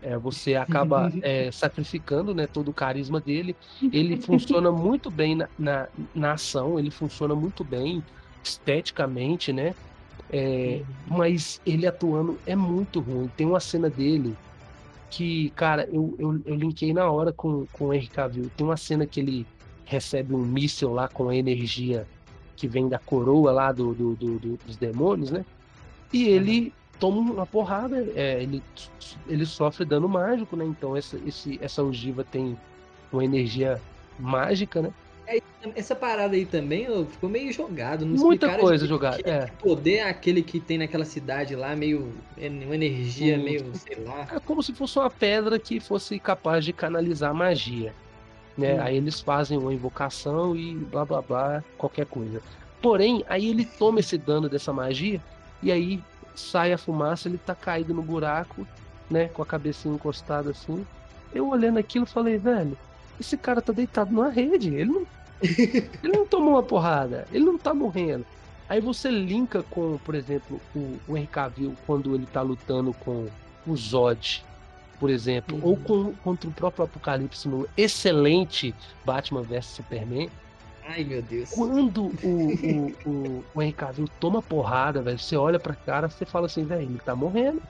[0.02, 3.54] é, você acaba é, sacrificando né, todo o carisma dele.
[3.92, 8.02] Ele funciona muito bem na, na, na ação, ele funciona muito bem
[8.42, 9.74] esteticamente, né?
[10.32, 13.30] É, mas ele atuando é muito ruim.
[13.36, 14.36] Tem uma cena dele
[15.10, 18.50] que, cara, eu, eu, eu linkei na hora com, com o Henry Cavill.
[18.56, 19.46] Tem uma cena que ele
[19.84, 22.06] recebe um míssil lá com a energia
[22.56, 25.44] que vem da coroa lá do, do, do- do- dos demônios, né?
[26.12, 28.62] E ele toma uma porrada, é, ele,
[29.26, 30.64] ele sofre dano mágico, né?
[30.64, 32.56] Então essa, esse, essa ogiva tem
[33.12, 33.80] uma energia
[34.18, 34.92] mágica, né?
[35.76, 38.06] Essa parada aí também ó, ficou meio jogado.
[38.06, 39.46] Não Muita coisa jogada, que é.
[39.58, 42.12] poder é aquele que tem naquela cidade lá, meio.
[42.38, 44.26] é uma energia meio, sei lá.
[44.32, 47.92] É como se fosse uma pedra que fosse capaz de canalizar magia.
[48.56, 48.74] Né?
[48.74, 48.82] Hum.
[48.82, 52.42] Aí eles fazem uma invocação e blá blá blá, qualquer coisa.
[52.80, 55.20] Porém, aí ele toma esse dano dessa magia
[55.62, 56.02] e aí
[56.34, 58.66] sai a fumaça, ele tá caído no buraco,
[59.10, 59.28] né?
[59.28, 60.86] Com a cabecinha encostada assim.
[61.34, 62.76] Eu olhando aquilo falei, velho,
[63.20, 65.06] esse cara tá deitado numa rede, ele não,
[66.02, 68.26] ele não tomou uma porrada, ele não tá morrendo.
[68.68, 73.26] Aí você linka com, por exemplo, o, o Henry Cavill quando ele tá lutando com
[73.66, 74.44] o Zod,
[74.98, 75.64] por exemplo, Uhum.
[75.64, 78.74] ou com, contra o próprio Apocalipse no excelente
[79.04, 80.30] Batman vs Superman.
[80.86, 81.50] Ai, meu Deus.
[81.50, 86.24] Quando o, o, o, o Henry Cavill toma porrada, velho, você olha pra cara, você
[86.24, 87.60] fala assim, velho, ele tá morrendo.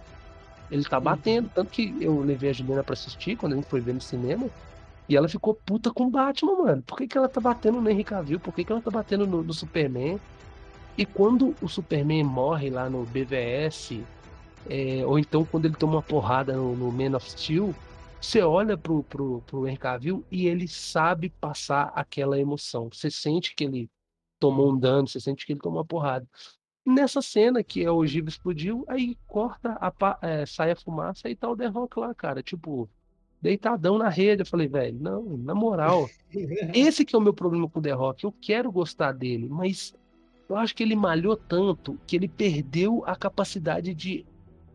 [0.70, 1.50] Ele tá batendo.
[1.52, 4.48] Tanto que eu levei a Juliana pra assistir quando a gente foi ver no cinema.
[5.10, 6.82] E ela ficou puta com o Batman, mano.
[6.82, 8.38] Por que, que ela tá batendo no Henry Cavill?
[8.38, 10.20] Por que, que ela tá batendo no, no Superman?
[10.96, 14.04] E quando o Superman morre lá no BVS,
[14.68, 17.74] é, ou então quando ele toma uma porrada no, no Man of Steel,
[18.20, 22.88] você olha pro, pro, pro Henry Cavill e ele sabe passar aquela emoção.
[22.92, 23.90] Você sente que ele
[24.38, 26.24] tomou um dano, você sente que ele tomou uma porrada.
[26.86, 31.48] Nessa cena que a ogiva explodiu, aí corta, a, é, sai a fumaça e tá
[31.50, 32.44] o The Rock lá, cara.
[32.44, 32.88] Tipo,
[33.40, 34.42] deitadão na rede.
[34.42, 36.08] Eu falei, velho, não, na moral.
[36.74, 38.24] Esse que é o meu problema com o The Rock.
[38.24, 39.94] Eu quero gostar dele, mas
[40.48, 44.24] eu acho que ele malhou tanto que ele perdeu a capacidade de,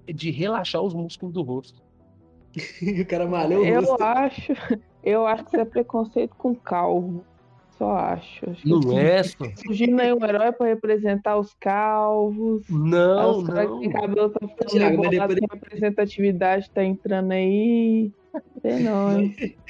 [0.05, 1.81] de relaxar os músculos do rosto.
[3.01, 4.01] o cara malhou o Eu rosto.
[4.03, 4.53] acho,
[5.03, 7.23] eu acho que isso é preconceito com calvo.
[7.77, 8.49] Só acho.
[8.49, 9.35] acho que Não é, só?
[9.65, 12.63] Surgindo aí um herói pra representar os calvos.
[12.69, 13.79] Não, os caras não.
[13.81, 18.13] que cabelo tá ficando bolado, depois- que representatividade tá entrando aí.
[18.65, 19.21] Sei não?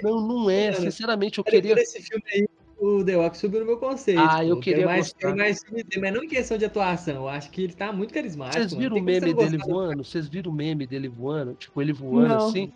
[0.02, 0.72] Não, não é.
[0.72, 1.76] Mano, Sinceramente, eu queria.
[1.76, 2.48] desse filme aí,
[2.80, 4.22] o The Rock subiu no meu conceito.
[4.22, 4.62] Ah, eu pô.
[4.62, 5.36] queria mais, gostar.
[5.36, 5.60] mais
[5.98, 7.16] mas não em questão de atuação.
[7.16, 8.58] Eu acho que ele tá muito carismático.
[8.62, 10.04] Vocês viram o meme dele voando?
[10.04, 11.54] Vocês viram o meme dele voando?
[11.56, 12.48] Tipo, ele voando Não.
[12.48, 12.72] assim.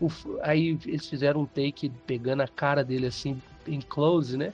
[0.00, 0.08] o
[0.42, 4.52] aí eles fizeram um take pegando a cara dele assim, em close, né?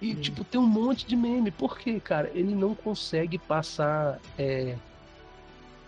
[0.00, 0.20] E, Hum.
[0.20, 1.50] tipo, tem um monte de meme.
[1.50, 2.30] Por quê, cara?
[2.34, 4.74] Ele não consegue passar é,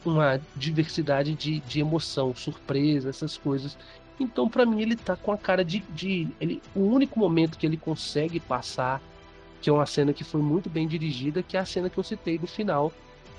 [0.05, 3.76] uma diversidade de, de emoção, surpresa, essas coisas.
[4.18, 5.80] Então, pra mim, ele tá com a cara de.
[5.90, 9.00] de ele, o único momento que ele consegue passar,
[9.60, 12.04] que é uma cena que foi muito bem dirigida, que é a cena que eu
[12.04, 12.92] citei no final,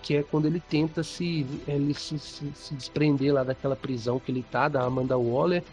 [0.03, 4.31] que é quando ele tenta se, ele se, se, se desprender lá daquela prisão que
[4.31, 5.63] ele tá, da Amanda Waller.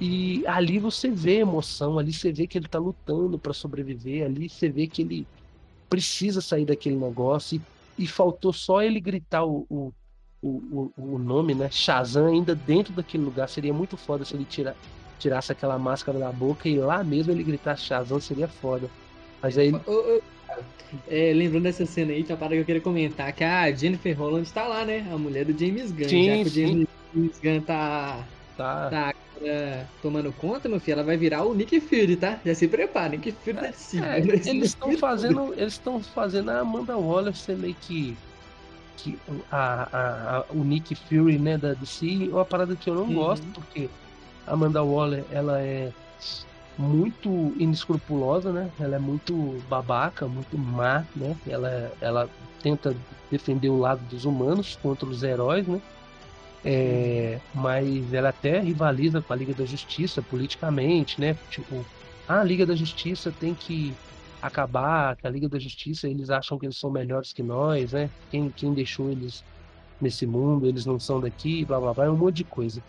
[0.00, 4.48] E ali você vê emoção, ali você vê que ele tá lutando pra sobreviver, ali
[4.48, 5.26] você vê que ele
[5.88, 7.60] precisa sair daquele negócio
[7.98, 9.92] e, e faltou só ele gritar o, o,
[10.42, 11.68] o, o o nome, né?
[11.70, 13.48] Shazam ainda dentro daquele lugar.
[13.48, 14.76] Seria muito foda se ele tira,
[15.18, 18.90] tirasse aquela máscara da boca e lá mesmo ele gritasse Shazam, seria foda.
[19.40, 20.62] Mas aí ô, cara,
[21.08, 24.18] é, lembrando dessa cena aí, tinha uma parada que eu queria comentar, que a Jennifer
[24.18, 25.06] Holland tá lá, né?
[25.12, 26.08] A mulher do James Gunn.
[26.08, 26.86] Sim, já que o sim.
[27.14, 28.24] James Gunn tá,
[28.56, 28.90] tá.
[28.90, 32.40] tá agora tomando conta, meu filho, ela vai virar o Nick Fury, tá?
[32.44, 34.06] Já se prepara, Nick Fury tá de cima.
[34.16, 38.16] É, eles estão fazendo, eles estão fazendo a Amanda Waller ser meio que
[38.96, 39.18] que
[39.50, 39.56] a,
[39.92, 43.14] a- a- o Nick Fury, né, da DC, é uma parada que eu não Uhum.
[43.14, 43.88] gosto porque
[44.46, 45.92] a Amanda Waller, ela é
[46.78, 48.70] muito inescrupulosa, né?
[48.80, 51.36] Ela é muito babaca, muito má, né?
[51.46, 52.30] Ela ela
[52.62, 52.96] tenta
[53.30, 55.80] defender o lado dos humanos contra os heróis, né?
[56.64, 61.36] É, mas ela até rivaliza com a Liga da Justiça politicamente, né?
[61.50, 61.84] Tipo,
[62.28, 63.94] ah, a Liga da Justiça tem que
[64.42, 68.10] acabar, que a Liga da Justiça eles acham que eles são melhores que nós, né?
[68.30, 69.44] Quem, quem deixou eles
[70.00, 72.82] nesse mundo, eles não são daqui, blá blá blá, é um monte de coisa.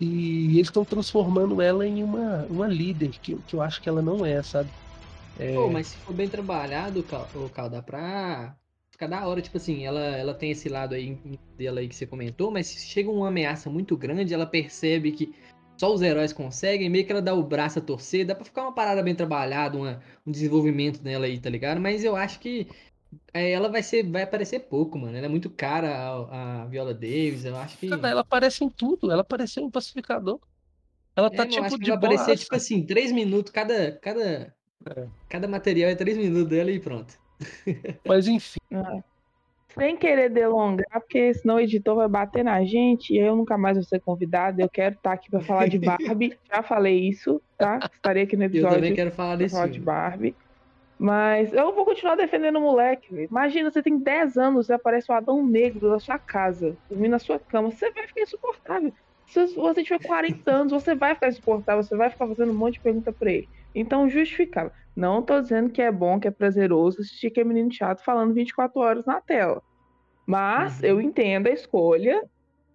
[0.00, 4.00] E eles estão transformando ela em uma, uma líder, que, que eu acho que ela
[4.00, 4.70] não é, sabe?
[5.38, 8.56] É, Pô, mas se for bem trabalhado, ô, Cal, dá pra
[8.90, 9.40] ficar da hora.
[9.40, 11.16] Tipo assim, ela, ela tem esse lado aí
[11.56, 15.34] dela aí que você comentou, mas se chega uma ameaça muito grande, ela percebe que
[15.78, 18.62] só os heróis conseguem, meio que ela dá o braço a torcer, dá pra ficar
[18.62, 21.80] uma parada bem trabalhada, uma- um desenvolvimento nela aí, tá ligado?
[21.80, 22.68] Mas eu acho que
[23.32, 25.16] é, ela vai ser, vai aparecer pouco, mano.
[25.16, 27.88] Ela é muito cara, a, a Viola Davis, eu acho que.
[27.88, 30.40] cara, ela aparece em tudo, ela apareceu em Pacificador.
[31.16, 33.50] Ela É, tá mas eu acho tipo que de vai aparecer, tipo assim, três minutos,
[33.52, 34.54] cada, cada,
[34.86, 35.06] É.
[35.28, 37.18] cada material é três minutos dela e pronto.
[38.04, 39.02] Mas enfim, Ah.
[39.74, 43.76] Sem querer delongar, porque senão o editor vai bater na gente e eu nunca mais
[43.76, 44.60] vou ser convidado.
[44.60, 46.38] Eu quero estar aqui pra falar de Barbie.
[46.50, 47.78] Já falei isso, tá?
[47.92, 49.80] Estarei aqui no Eu também episódio quero falar desse falar de.
[49.80, 50.34] Barbie.
[50.98, 53.28] Mas eu vou continuar defendendo o moleque.
[53.30, 57.20] Imagina, você tem 10 anos e aparece o Adão Negro na sua casa, dormindo na
[57.20, 57.70] sua cama.
[57.70, 58.92] Você vai ficar insuportável.
[59.26, 61.82] Se você tiver 40 anos, você vai ficar insuportável.
[61.82, 63.48] Você vai ficar fazendo um monte de pergunta pra ele.
[63.74, 64.72] Então, justificável.
[64.98, 68.80] Não tô dizendo que é bom, que é prazeroso assistir aquele menino chato falando 24
[68.80, 69.62] horas na tela.
[70.26, 70.86] Mas Uhum.
[70.86, 72.20] eu entendo a escolha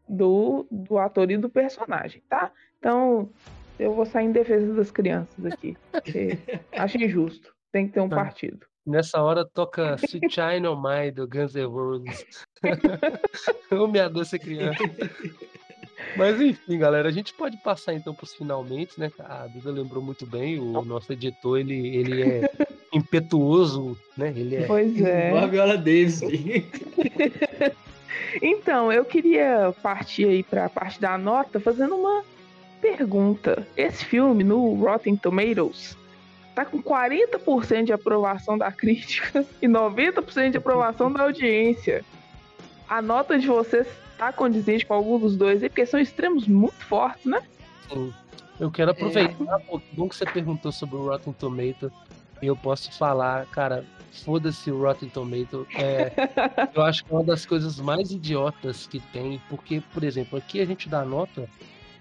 [0.08, 2.50] do, do ator e do personagem, tá?
[2.78, 3.30] Então,
[3.78, 5.76] eu vou sair em defesa das crianças aqui.
[6.78, 7.54] acho injusto.
[7.74, 8.16] Tem que ter um Tá.
[8.16, 8.66] partido.
[8.86, 12.26] nessa hora toca Sweet China On My do Guns N' Roses.
[13.72, 14.82] Ô, minha doce criança.
[16.16, 19.12] Mas enfim, galera, a gente pode passar então pros finalmente, né?
[19.20, 22.52] A Duda lembrou muito bem, o nosso editor, ele, ele é
[22.94, 24.34] impetuoso, né?
[24.36, 25.30] Ele é Pois é.
[25.30, 26.22] Igual a Viola Davis.
[28.42, 32.24] Então, eu queria partir aí para a parte da nota fazendo uma
[32.82, 33.68] pergunta.
[33.78, 35.98] Esse filme no Rotten Tomatoes
[36.56, 42.04] tá com 40% de aprovação da crítica e 90% de aprovação da audiência.
[42.90, 43.88] A nota de vocês
[44.26, 47.42] tá condizente com algum dos dois aí, porque são extremos muito fortes, né?
[47.94, 48.14] assim.
[48.60, 51.92] Eu quero aproveitar, pô, que bom que você perguntou sobre o Rotten Tomato.
[52.42, 53.86] E eu posso falar, cara,
[54.24, 55.68] foda-se o Rotten Tomato.
[55.76, 56.12] É,
[56.74, 60.62] eu acho que é uma das coisas mais idiotas que tem, porque, por exemplo, aqui
[60.62, 61.50] a gente dá nota,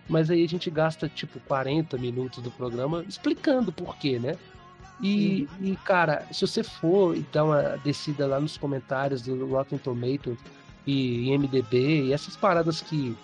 [0.09, 4.37] mas aí a gente gasta tipo 40 minutos do programa explicando por quê, né?
[5.01, 9.79] E, e, cara, se você for e dar uma descida lá nos comentários do Rotten
[9.79, 10.37] Tomato
[10.87, 13.16] e IMDB e essas paradas que,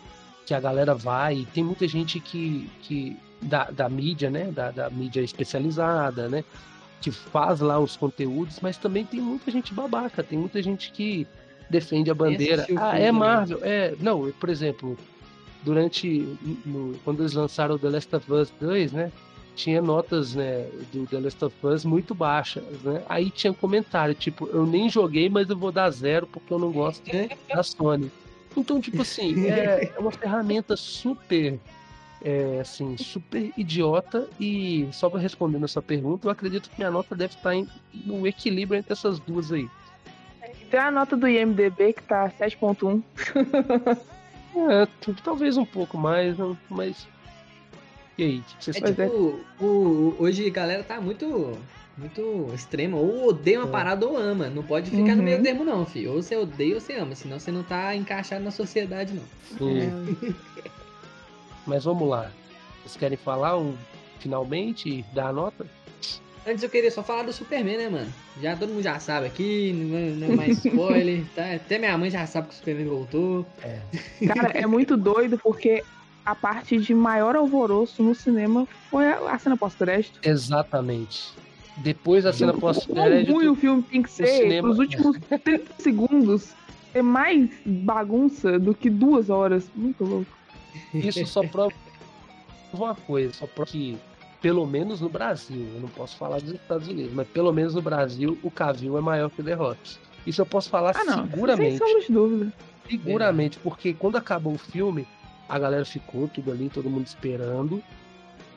[0.46, 4.50] que a galera vai, tem muita gente que, que da, da mídia, né?
[4.50, 6.44] Da, da mídia especializada, né?
[7.00, 11.26] Que faz lá os conteúdos, mas também tem muita gente babaca, tem muita gente que
[11.70, 12.62] defende a bandeira.
[12.62, 13.12] Ah, filme é também.
[13.12, 13.94] Marvel, é.
[14.00, 14.96] Não, por exemplo,
[15.62, 16.36] durante.
[16.64, 19.12] no- quando eles lançaram o The Last of Us 2, né?
[19.58, 23.02] Tinha notas, né, do The Last of Us muito baixas, né?
[23.08, 26.70] Aí tinha comentário, tipo, eu nem joguei, mas eu vou dar zero porque eu não
[26.70, 27.28] gosto É.
[27.52, 28.08] da Sony.
[28.56, 31.58] Então, tipo assim, é, é uma ferramenta super
[32.22, 34.28] é, assim, super idiota.
[34.38, 37.66] E só para responder a sua pergunta, eu acredito que minha nota deve estar em,
[37.92, 39.68] no equilíbrio entre essas duas aí.
[40.70, 43.02] Tem a nota do IMDB que tá 7.1.
[44.54, 44.88] é,
[45.24, 46.36] talvez um pouco mais,
[46.70, 47.08] mas.
[48.18, 51.56] E aí, o que vocês é, tipo, o, hoje a galera tá muito
[51.98, 52.96] muito extrema.
[52.96, 53.70] Ou odeia uma é.
[53.70, 54.48] parada ou ama.
[54.48, 55.16] Não pode ficar uhum.
[55.16, 56.12] no meio termo, não, filho.
[56.12, 57.14] Ou você odeia ou você ama.
[57.14, 59.68] Senão você não tá encaixado na sociedade, não.
[59.68, 60.32] É.
[61.66, 62.30] Mas vamos lá.
[62.82, 63.76] Vocês querem falar um,
[64.20, 65.66] finalmente dar a nota?
[66.46, 68.12] Antes eu queria só falar do Superman, né, mano?
[68.40, 71.52] Já todo mundo já sabe aqui, não é mais spoiler, tá?
[71.52, 73.46] Até minha mãe já sabe que o Superman voltou.
[73.62, 73.80] É.
[74.26, 75.84] Cara, é muito doido porque
[76.28, 80.20] a parte de maior alvoroço no cinema foi a cena pós-crédito.
[80.22, 81.32] Exatamente.
[81.78, 83.32] Depois da cena pós-crédito.
[83.32, 84.68] ruim o filme tem que ser, cinema...
[84.68, 86.52] os últimos 30 segundos,
[86.92, 89.70] é mais bagunça do que duas horas.
[89.74, 90.30] Muito louco.
[90.92, 91.72] Isso só prova
[92.74, 93.96] uma coisa, só prova que,
[94.42, 97.80] pelo menos no Brasil, eu não posso falar dos Estados Unidos, mas pelo menos no
[97.80, 99.96] Brasil, o Cavill é maior que o The Rock.
[100.26, 101.78] Isso eu posso falar ah, não, seguramente.
[101.78, 102.52] Sem de dúvida.
[102.86, 105.06] Seguramente, porque quando acabou o filme,
[105.48, 107.82] a galera ficou tudo ali, todo mundo esperando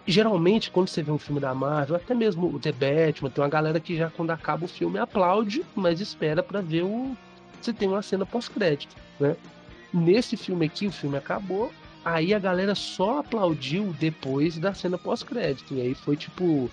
[0.08, 3.50] geralmente, quando você vê um filme da Marvel, até mesmo o The Batman, tem uma
[3.50, 7.16] galera que já, quando acaba o filme, aplaude, mas espera para ver o.
[7.62, 9.36] Se tem uma cena pós-crédito, né?
[9.94, 11.72] Nesse filme aqui, o filme acabou,
[12.04, 15.74] aí a galera só aplaudiu depois da cena pós-crédito.
[15.76, 16.70] E aí foi tipo.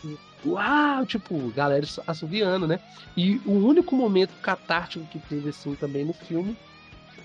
[0.47, 1.05] Uau!
[1.05, 2.79] Tipo, galera assoviando, né?
[3.17, 6.57] E o único momento catártico que teve, assim, também no filme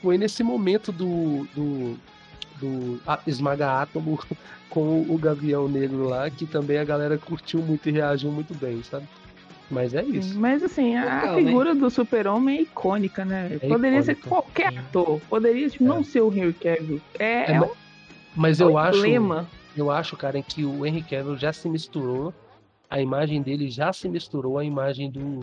[0.02, 1.98] foi nesse momento do, do
[2.60, 4.20] do Esmaga Átomo
[4.70, 8.82] com o Gavião Negro lá, que também a galera curtiu muito e reagiu muito bem,
[8.84, 9.08] sabe?
[9.70, 10.38] Mas é isso.
[10.40, 11.80] Mas assim, a Legal, figura né?
[11.80, 13.58] do super-homem é icônica, né?
[13.62, 14.04] É poderia icônica.
[14.04, 15.88] ser qualquer ator, poderia tipo, é.
[15.88, 17.02] não ser o Henry Cavill.
[17.18, 17.72] É, é, é
[18.36, 19.04] mas eu acho,
[19.76, 22.34] eu acho, cara, que o Henry Cavill já se misturou,
[22.90, 25.42] a imagem dele já se misturou à imagem do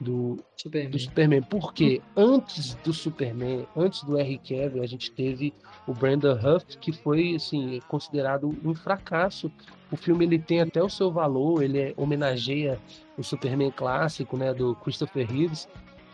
[0.00, 0.90] do Superman.
[0.90, 1.42] do Superman.
[1.42, 5.52] Porque antes do Superman, antes do Henry Cavill, a gente teve
[5.86, 9.50] o Brandon Huff, que foi assim considerado um fracasso.
[9.90, 12.78] O filme ele tem até o seu valor, ele é, homenageia
[13.16, 15.68] o Superman clássico, né, do Christopher Reeves.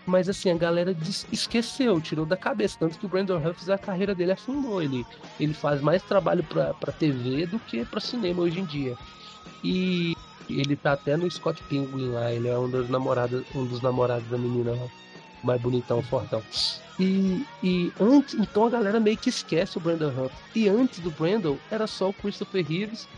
[0.04, 0.96] Mas assim, a galera
[1.30, 2.76] esqueceu, tirou da cabeça.
[2.78, 4.82] Tanto que o Brandon Huff, a carreira dele afundou.
[4.82, 5.06] Ele,
[5.38, 8.96] ele faz mais trabalho para TV do que para cinema hoje em dia.
[9.62, 10.16] E
[10.48, 14.28] ele tá até no Scott Pilgrim lá, ele é um dos namorados, um dos namorados
[14.28, 14.88] da menina lá,
[15.42, 16.42] mais bonitão, fortão.
[16.98, 20.32] E, e antes, então a galera meio que esquece o Brandon Hunt.
[20.54, 23.08] E antes do Brandon era só o Christopher Reeves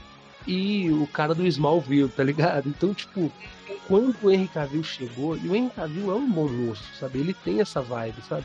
[0.47, 2.69] e o cara do Smallville, tá ligado?
[2.69, 3.31] Então, tipo,
[3.87, 7.19] quando o Henry Cavill chegou, e o Henry Cavill é um bom moço, sabe?
[7.19, 8.45] Ele tem essa vibe, sabe?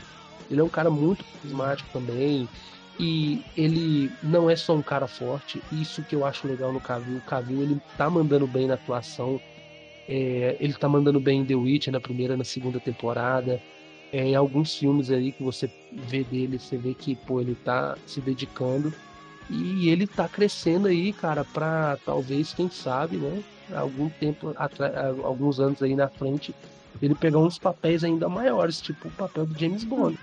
[0.50, 2.48] Ele é um cara muito carismático também.
[2.98, 7.16] E ele não é só um cara forte, isso que eu acho legal no Cavill.
[7.16, 9.40] O Cavill ele tá mandando bem na atuação,
[10.08, 13.60] é, ele tá mandando bem em The Witch na primeira na segunda temporada.
[14.12, 17.96] É, em alguns filmes aí que você vê dele, você vê que pô, ele tá
[18.06, 18.92] se dedicando.
[19.48, 23.42] E ele tá crescendo aí, cara, pra talvez, quem sabe, né?
[23.72, 24.54] Algum tempo
[25.24, 26.54] alguns anos aí na frente,
[27.00, 30.18] ele pegar uns papéis ainda maiores, tipo o papel do James Bond.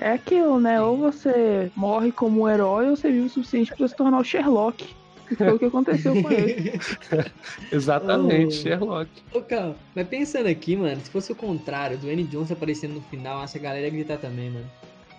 [0.00, 0.80] É aquilo, né?
[0.80, 4.24] Ou você morre como um herói ou você vive o suficiente para se tornar o
[4.24, 4.96] Sherlock.
[5.28, 6.72] Que foi o que aconteceu com ele.
[7.70, 8.62] Exatamente, oh.
[8.62, 9.10] Sherlock.
[9.34, 12.24] Ô, Cal, mas pensando aqui, mano, se fosse o contrário, do N.
[12.24, 14.66] Jones aparecendo no final, acho que a galera ia gritar também, mano.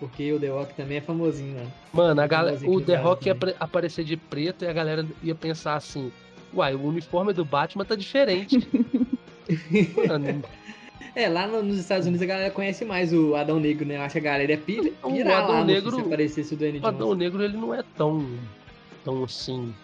[0.00, 1.72] Porque o The Rock também é famosinho, mano.
[1.92, 5.76] Mano, a galera, o The Rock ia aparecer de preto e a galera ia pensar
[5.76, 6.10] assim:
[6.52, 8.58] uai, o uniforme do Batman tá diferente.
[10.08, 10.42] mano,
[11.14, 13.96] é, lá nos Estados Unidos a galera conhece mais o Adão Negro, né?
[13.96, 16.56] Eu acho que a galera é pira, pira o Adão lá Negro, se aparecesse o
[16.56, 16.84] Danny Jones.
[16.84, 18.26] O Adão Negro, ele não é tão,
[19.04, 19.74] tão assim...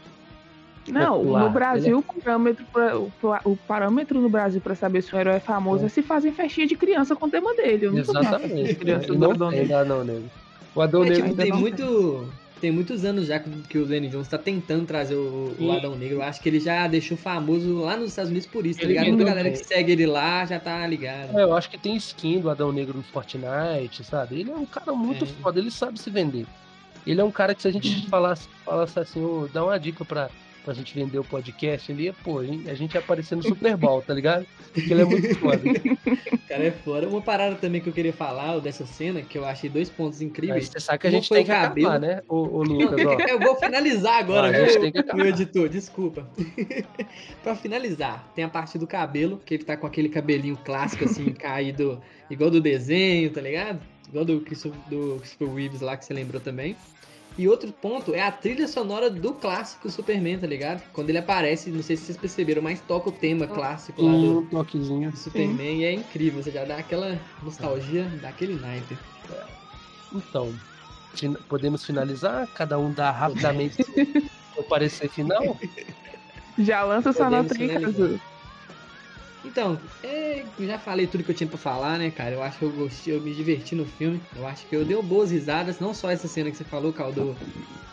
[0.87, 1.45] Não, popular.
[1.45, 1.99] no Brasil, é...
[1.99, 3.12] o, parâmetro pra, o,
[3.45, 5.87] o, parâmetro no Brasil para saber se o herói é famoso é.
[5.87, 7.87] é se fazem festinha de criança com o tema dele.
[7.87, 8.74] Eu não Exatamente.
[8.74, 10.31] Criança não tem Adão Negro.
[10.74, 14.29] O Adão é, Negro tipo, tem muito tem muitos anos já que o Danny Jones
[14.29, 16.17] tá tentando trazer o, o Adão Negro.
[16.17, 19.11] Eu acho que ele já deixou famoso lá nos Estados Unidos por isso, tá ligado?
[19.11, 21.39] Toda a galera que segue ele lá já tá ligado.
[21.39, 24.41] É, eu acho que tem skin do Adão Negro no Fortnite, sabe?
[24.41, 25.27] Ele é um cara muito é.
[25.27, 26.47] foda, ele sabe se vender.
[27.07, 30.05] Ele é um cara que se a gente falasse, falasse assim, oh, dá uma dica
[30.05, 30.29] pra,
[30.69, 34.12] pra gente vender o podcast, ia, pô, a gente ia aparecer no Super Bowl, tá
[34.12, 34.47] ligado?
[34.75, 35.62] Porque ele é muito foda.
[36.47, 37.09] cara é fora.
[37.09, 40.64] Uma parada também que eu queria falar dessa cena, que eu achei dois pontos incríveis.
[40.64, 41.89] Mas você sabe que a gente tem que cabelo.
[41.89, 43.01] acabar, né, o, o Lucas?
[43.03, 43.16] Ó.
[43.27, 46.29] eu vou finalizar agora, ah, meu, meu editor, desculpa.
[47.43, 51.33] pra finalizar, tem a parte do cabelo, que ele tá com aquele cabelinho clássico, assim,
[51.33, 51.99] caído,
[52.29, 53.81] igual do desenho, tá ligado?
[54.07, 56.77] Igual do, do Christopher Reeves lá, que você lembrou também.
[57.39, 60.82] E outro ponto é a trilha sonora do clássico Superman, tá ligado?
[60.93, 64.41] Quando ele aparece, não sei se vocês perceberam, mas toca o tema clássico lá do,
[64.41, 65.12] Um toquezinho.
[65.12, 66.43] do Superman e é incrível.
[66.43, 68.99] Você já dá aquela nostalgia daquele naipe.
[70.12, 70.53] Então,
[71.14, 72.49] fin- podemos finalizar?
[72.55, 73.76] Cada um dá rapidamente
[74.57, 75.57] o parecer final?
[76.59, 77.93] Já lança sua nota aí, finalizar.
[77.93, 78.20] Cazu.
[79.45, 82.34] Então, é, já falei tudo que eu tinha pra falar, né, cara?
[82.34, 84.20] Eu acho que eu gostei, eu me diverti no filme.
[84.34, 87.12] Eu acho que eu dei boas risadas, não só essa cena que você falou, Cal,
[87.12, 87.36] do,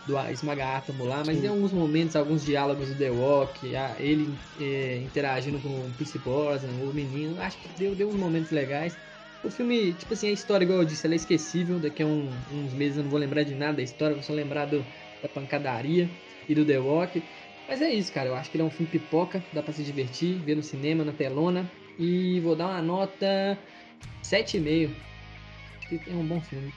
[0.06, 4.38] do Esmaga Átomo lá, mas tem alguns momentos, alguns diálogos do The Walk, a- ele
[4.60, 7.40] é, interagindo com o Pierce Brosnan, o menino.
[7.40, 8.98] Acho que deu, deu uns momentos legais.
[9.44, 11.80] O filme, tipo assim, a história, igual eu disse, ela é esquecível.
[11.80, 14.34] Daqui a um- uns meses eu não vou lembrar de nada da história, vou só
[14.34, 14.86] lembrar do,
[15.22, 16.10] da pancadaria
[16.48, 17.24] e do The Walk.
[17.68, 18.30] Mas é isso, cara.
[18.30, 21.04] Eu acho que ele é um filme pipoca, dá pra se divertir, ver no cinema,
[21.04, 21.70] na telona.
[21.98, 23.58] E vou dar uma nota
[24.24, 24.92] 7,5.
[25.80, 26.74] Acho que é um bom filme.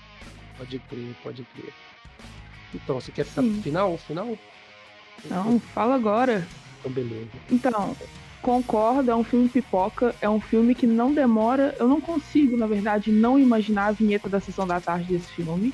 [0.57, 1.73] Pode crer, pode crer.
[2.75, 3.55] Então, você quer ficar Sim.
[3.55, 3.99] pro final?
[3.99, 4.39] Final?
[5.25, 6.47] Não, fala agora.
[6.79, 7.31] Então, beleza.
[7.51, 7.97] Então,
[8.41, 11.75] concordo, é um filme pipoca, é um filme que não demora.
[11.79, 15.73] Eu não consigo, na verdade, não imaginar a vinheta da sessão da tarde desse filme.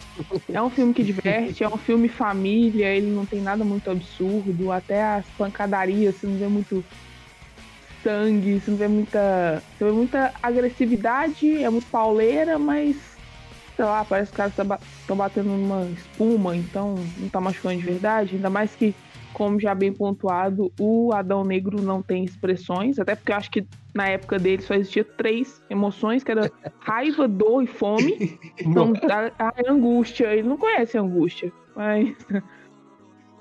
[0.53, 4.73] É um filme que diverte, é um filme família, ele não tem nada muito absurdo,
[4.73, 6.85] até as pancadarias, você não vê muito
[8.03, 9.63] sangue, você não vê muita.
[9.79, 12.97] Você vê muita agressividade, é muito pauleira, mas.
[13.75, 17.85] Sei lá, parece que os caras estão batendo numa espuma, então não tá machucando de
[17.85, 18.37] verdade.
[18.37, 18.95] Ainda mais que
[19.35, 23.67] como já bem pontuado, o Adão Negro não tem expressões, até porque eu acho que
[23.93, 28.39] na época dele só existia três emoções, que era raiva, dor e fome.
[28.65, 28.93] Então,
[29.39, 32.15] a, a angústia, ele não conhece a angústia, mas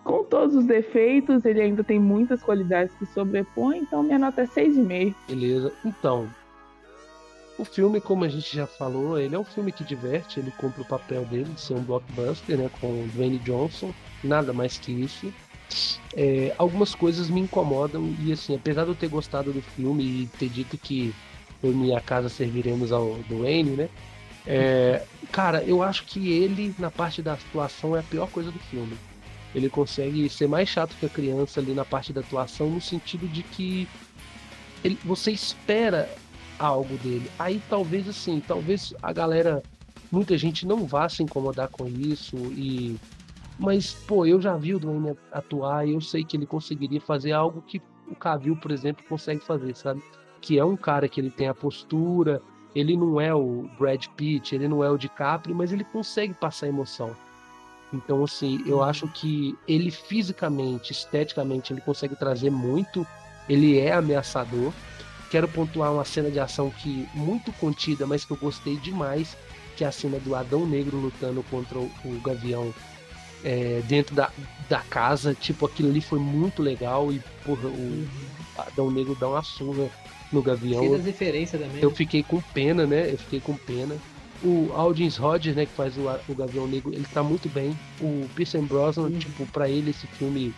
[0.04, 4.48] com todos os defeitos, ele ainda tem muitas qualidades que sobrepõem, então minha nota é
[4.48, 5.14] 6,5.
[5.28, 5.72] Beleza.
[5.86, 6.28] Então,
[7.58, 10.82] o filme, como a gente já falou, ele é um filme que diverte, ele cumpre
[10.82, 14.92] o papel dele de ser um blockbuster, né, com o Dwayne Johnson, nada mais que
[14.92, 15.32] isso.
[16.16, 20.30] É, algumas coisas me incomodam e assim, apesar de eu ter gostado do filme e
[20.38, 21.14] ter dito que
[21.64, 23.90] eu e minha casa serviremos ao Dwayne, né?
[24.46, 25.02] é,
[25.32, 28.96] cara, eu acho que ele, na parte da atuação, é a pior coisa do filme.
[29.56, 33.28] Ele consegue ser mais chato que a criança ali na parte da atuação, no sentido
[33.28, 33.88] de que
[34.84, 36.10] ele- você espera
[36.60, 37.30] algo dele.
[37.40, 39.64] Aí talvez assim, talvez a galera,
[40.12, 42.98] muita gente não vá se incomodar com isso e
[43.60, 47.32] mas pô, eu já vi o Dwayne atuar e eu sei que ele conseguiria fazer
[47.32, 50.04] algo que o Cavill, por exemplo, consegue fazer, sabe?
[50.42, 52.42] Que é um cara que ele tem a postura,
[52.76, 56.68] ele não é o Brad Pitt, ele não é o DiCaprio, mas ele consegue passar
[56.68, 57.16] emoção.
[57.94, 63.06] Então, assim, eu acho que ele fisicamente, esteticamente, ele consegue trazer muito.
[63.48, 64.74] Ele é ameaçador.
[65.30, 69.38] Quero pontuar uma cena de ação que muito contida, mas que eu gostei demais,
[69.78, 72.74] que é a cena do Adão Negro lutando contra o, o Gavião
[73.44, 74.32] é, dentro da,
[74.70, 75.34] da casa.
[75.34, 78.08] Tipo, aquilo ali foi muito legal e, porra, o
[78.58, 79.90] Adão Negro dá uma surra
[80.32, 80.80] no Gavião.
[80.80, 81.82] Cheio das referências também.
[81.82, 81.96] Eu né?
[81.96, 83.12] fiquei com pena, né?
[83.12, 83.96] Eu fiquei com pena.
[84.44, 87.78] O Aldins Rodgers, né, que faz o, o Gavião Negro, ele tá muito bem.
[88.02, 89.18] O Pierce Brosnan, Uhum.
[89.20, 90.54] tipo, pra ele esse filme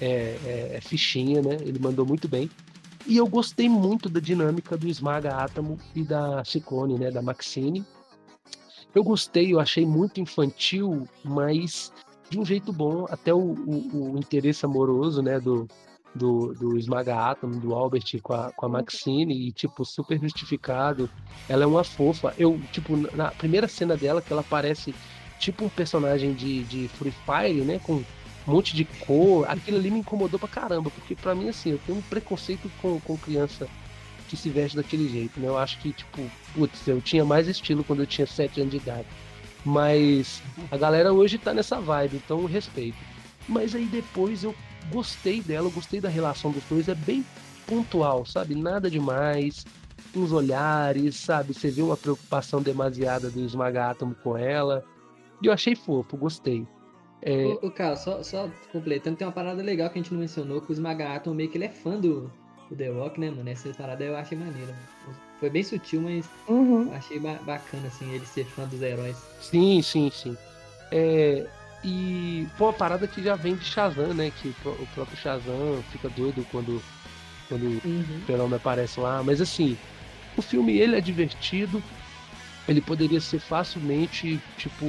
[0.00, 1.54] é, é- é fichinha, né?
[1.60, 2.50] Ele mandou muito bem.
[3.06, 7.84] E eu gostei muito da dinâmica do Esmaga Átomo e da Ciccone, né, da Maxine.
[8.94, 11.92] Eu gostei, eu achei muito infantil, mas
[12.30, 13.06] de um jeito bom.
[13.10, 15.66] Até o, o- o interesse amoroso, né, do,
[16.14, 21.08] do, do Esmaga Átomo, do Albert com a, com a Maxine, e, tipo, super justificado.
[21.48, 22.34] Ela é uma fofa.
[22.38, 24.94] Eu, tipo, na primeira cena dela, que ela parece
[25.38, 28.04] tipo um personagem de, de Free Fire, né, com um
[28.46, 31.98] monte de cor, aquilo ali me incomodou pra caramba, porque pra mim, assim, eu tenho
[31.98, 33.68] um preconceito com, com criança
[34.28, 35.46] que se veste daquele jeito, né?
[35.48, 36.22] Eu acho que, tipo,
[36.54, 39.06] putz, eu tinha mais estilo quando eu tinha 7 anos de idade.
[39.66, 40.40] Mas
[40.70, 42.96] a galera hoje tá nessa vibe, então respeito.
[43.48, 44.54] Mas aí depois eu
[44.92, 47.26] gostei dela, eu gostei da relação dos dois, é bem
[47.66, 48.54] pontual, sabe?
[48.54, 49.64] Nada demais,
[50.14, 51.52] uns olhares, sabe?
[51.52, 54.84] Você vê uma preocupação demasiada do Esmaga Átomo com ela.
[55.42, 56.64] E eu achei fofo, gostei.
[57.22, 60.20] É, Ô, ô, Carlos, só, só completando, tem uma parada legal que a gente não
[60.20, 62.30] mencionou, que o Esmaga Atom meio que ele é fã do,
[62.70, 63.48] do The Rock, né, mano?
[63.48, 64.72] Essa parada eu achei maneira.
[64.72, 65.25] mano.
[65.38, 66.92] Foi bem sutil, mas Uhum.
[66.94, 69.16] achei ba- bacana, assim, ele ser fã dos heróis.
[69.40, 70.36] Sim, sim, sim.
[70.90, 71.46] É,
[71.84, 74.30] e foi uma parada que já vem de Shazam, né?
[74.30, 76.82] Que o pró- o próprio Shazam fica doido quando,
[77.48, 78.18] quando Uhum.
[78.22, 79.22] o Fenômeno aparece lá.
[79.22, 79.76] Mas assim,
[80.36, 81.82] o filme ele é divertido.
[82.66, 84.84] Ele poderia ser facilmente, tipo,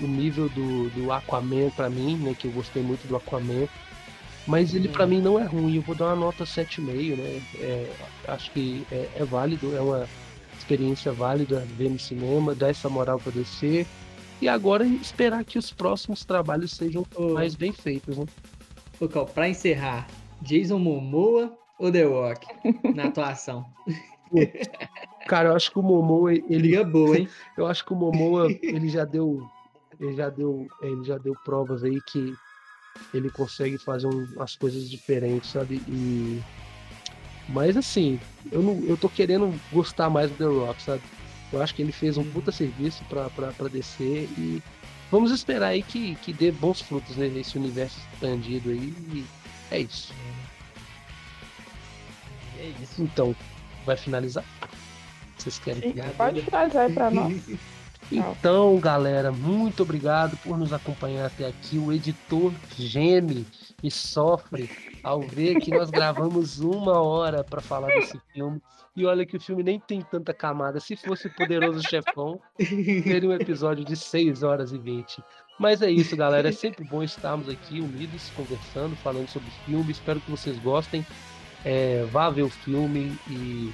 [0.00, 2.34] o nível do, do Aquaman pra mim, né?
[2.38, 3.68] Que eu gostei muito do Aquaman.
[4.46, 5.10] Mas ele pra Uhum.
[5.10, 5.76] mim não é ruim.
[5.76, 7.40] Eu vou dar uma nota 7,5, né?
[7.60, 7.86] É,
[8.28, 10.08] acho que é, é válido, é uma
[10.58, 13.86] experiência válida ver no cinema, dar essa moral pra descer.
[14.40, 18.24] E agora esperar que os próximos trabalhos sejam mais bem feitos, né?
[18.98, 20.06] Ô, Cal, pra encerrar,
[20.40, 22.46] Jason Momoa ou The Rock
[22.94, 23.66] na atuação?
[25.26, 27.28] Cara, eu acho que o Momoa, ele, Liga boa, hein?
[27.56, 29.46] eu acho que o Momoa, ele já deu,
[29.98, 32.34] ele já deu, ele já deu provas aí que
[33.12, 35.82] ele consegue fazer um- umas coisas diferentes, sabe?
[35.88, 36.40] E
[37.48, 38.20] mas assim,
[38.52, 41.02] eu não, eu tô querendo gostar mais do The Rock, sabe?
[41.52, 44.62] Eu acho que ele fez um puta serviço pra, pra, pra descer e
[45.10, 48.94] vamos esperar aí que, que dê bons frutos né, nesse universo expandido aí.
[49.12, 49.24] E
[49.72, 50.14] é isso.
[52.60, 53.02] É isso.
[53.02, 53.34] Então,
[53.84, 54.44] vai finalizar?
[55.36, 57.32] Vocês querem Sim, pode finalizar aí pra nós.
[58.12, 61.78] Então, galera, muito obrigado por nos acompanhar até aqui.
[61.78, 63.46] O editor geme
[63.82, 64.68] e sofre
[65.02, 68.60] ao ver que nós gravamos uma hora para falar desse filme.
[68.96, 70.80] E olha que o filme nem tem tanta camada.
[70.80, 75.22] Se fosse o Poderoso Chefão, teria um episódio de 6 horas e 20.
[75.58, 76.48] Mas é isso, galera.
[76.48, 79.92] É sempre bom estarmos aqui unidos, conversando, falando sobre filme.
[79.92, 81.06] Espero que vocês gostem.
[81.64, 83.72] É, vá ver o filme e,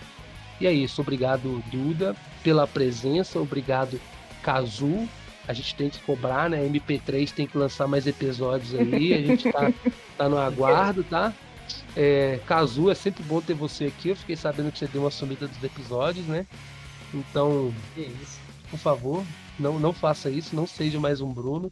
[0.60, 1.00] e é isso.
[1.00, 3.40] Obrigado, Duda, pela presença.
[3.40, 3.98] Obrigado,
[4.46, 5.08] Kazu.
[5.48, 6.64] A gente tem que cobrar, né?
[6.68, 9.12] MP3 tem que lançar mais episódios aí.
[9.14, 9.72] A gente tá,
[10.16, 11.32] tá no aguardo, tá?
[11.96, 14.10] É, Kazu, é sempre bom ter você aqui.
[14.10, 16.46] Eu fiquei sabendo que você deu uma sumida dos episódios, né?
[17.12, 18.40] Então, É isso.
[18.70, 19.24] por favor,
[19.58, 21.70] não, não faça isso, não seja mais um Bruno.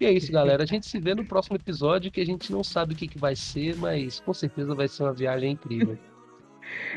[0.00, 0.62] E é isso, galera.
[0.64, 3.18] A gente se vê no próximo episódio, que a gente não sabe o que, que
[3.18, 5.98] vai ser, mas com certeza vai ser uma viagem incrível.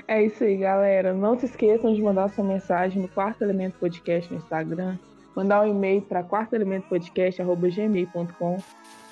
[0.07, 1.13] É isso aí, galera.
[1.13, 4.97] Não se esqueçam de mandar sua mensagem no Quarto Elemento Podcast no Instagram,
[5.36, 8.57] mandar um e-mail para quartoelementopodcast.gmail.com,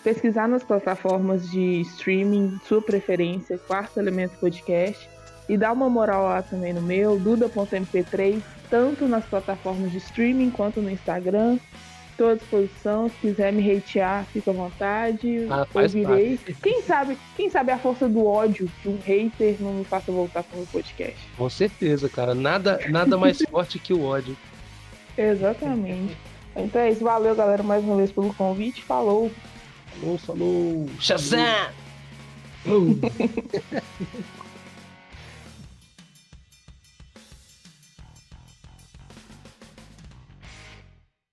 [0.03, 5.09] pesquisar nas plataformas de streaming, sua preferência, Quarto Elemento Podcast,
[5.47, 10.81] e dar uma moral lá também no meu, duda.mp3, tanto nas plataformas de streaming quanto
[10.81, 11.59] no Instagram.
[12.15, 15.47] Estou à disposição, se quiser me hatear, fica à vontade.
[15.49, 16.39] Ah, faz ouvirei.
[16.63, 20.43] Quem sabe, quem sabe a força do ódio de um hater não me faça voltar
[20.43, 21.17] com o meu podcast.
[21.37, 22.33] Com certeza, cara.
[22.33, 24.37] Nada, nada mais forte que o ódio.
[25.17, 26.15] Exatamente.
[26.55, 27.03] Então é isso.
[27.03, 28.81] Valeu, galera, mais uma vez pelo convite.
[28.81, 29.29] Falou!
[29.99, 30.89] Falou, falou.
[30.97, 31.43] Shazam!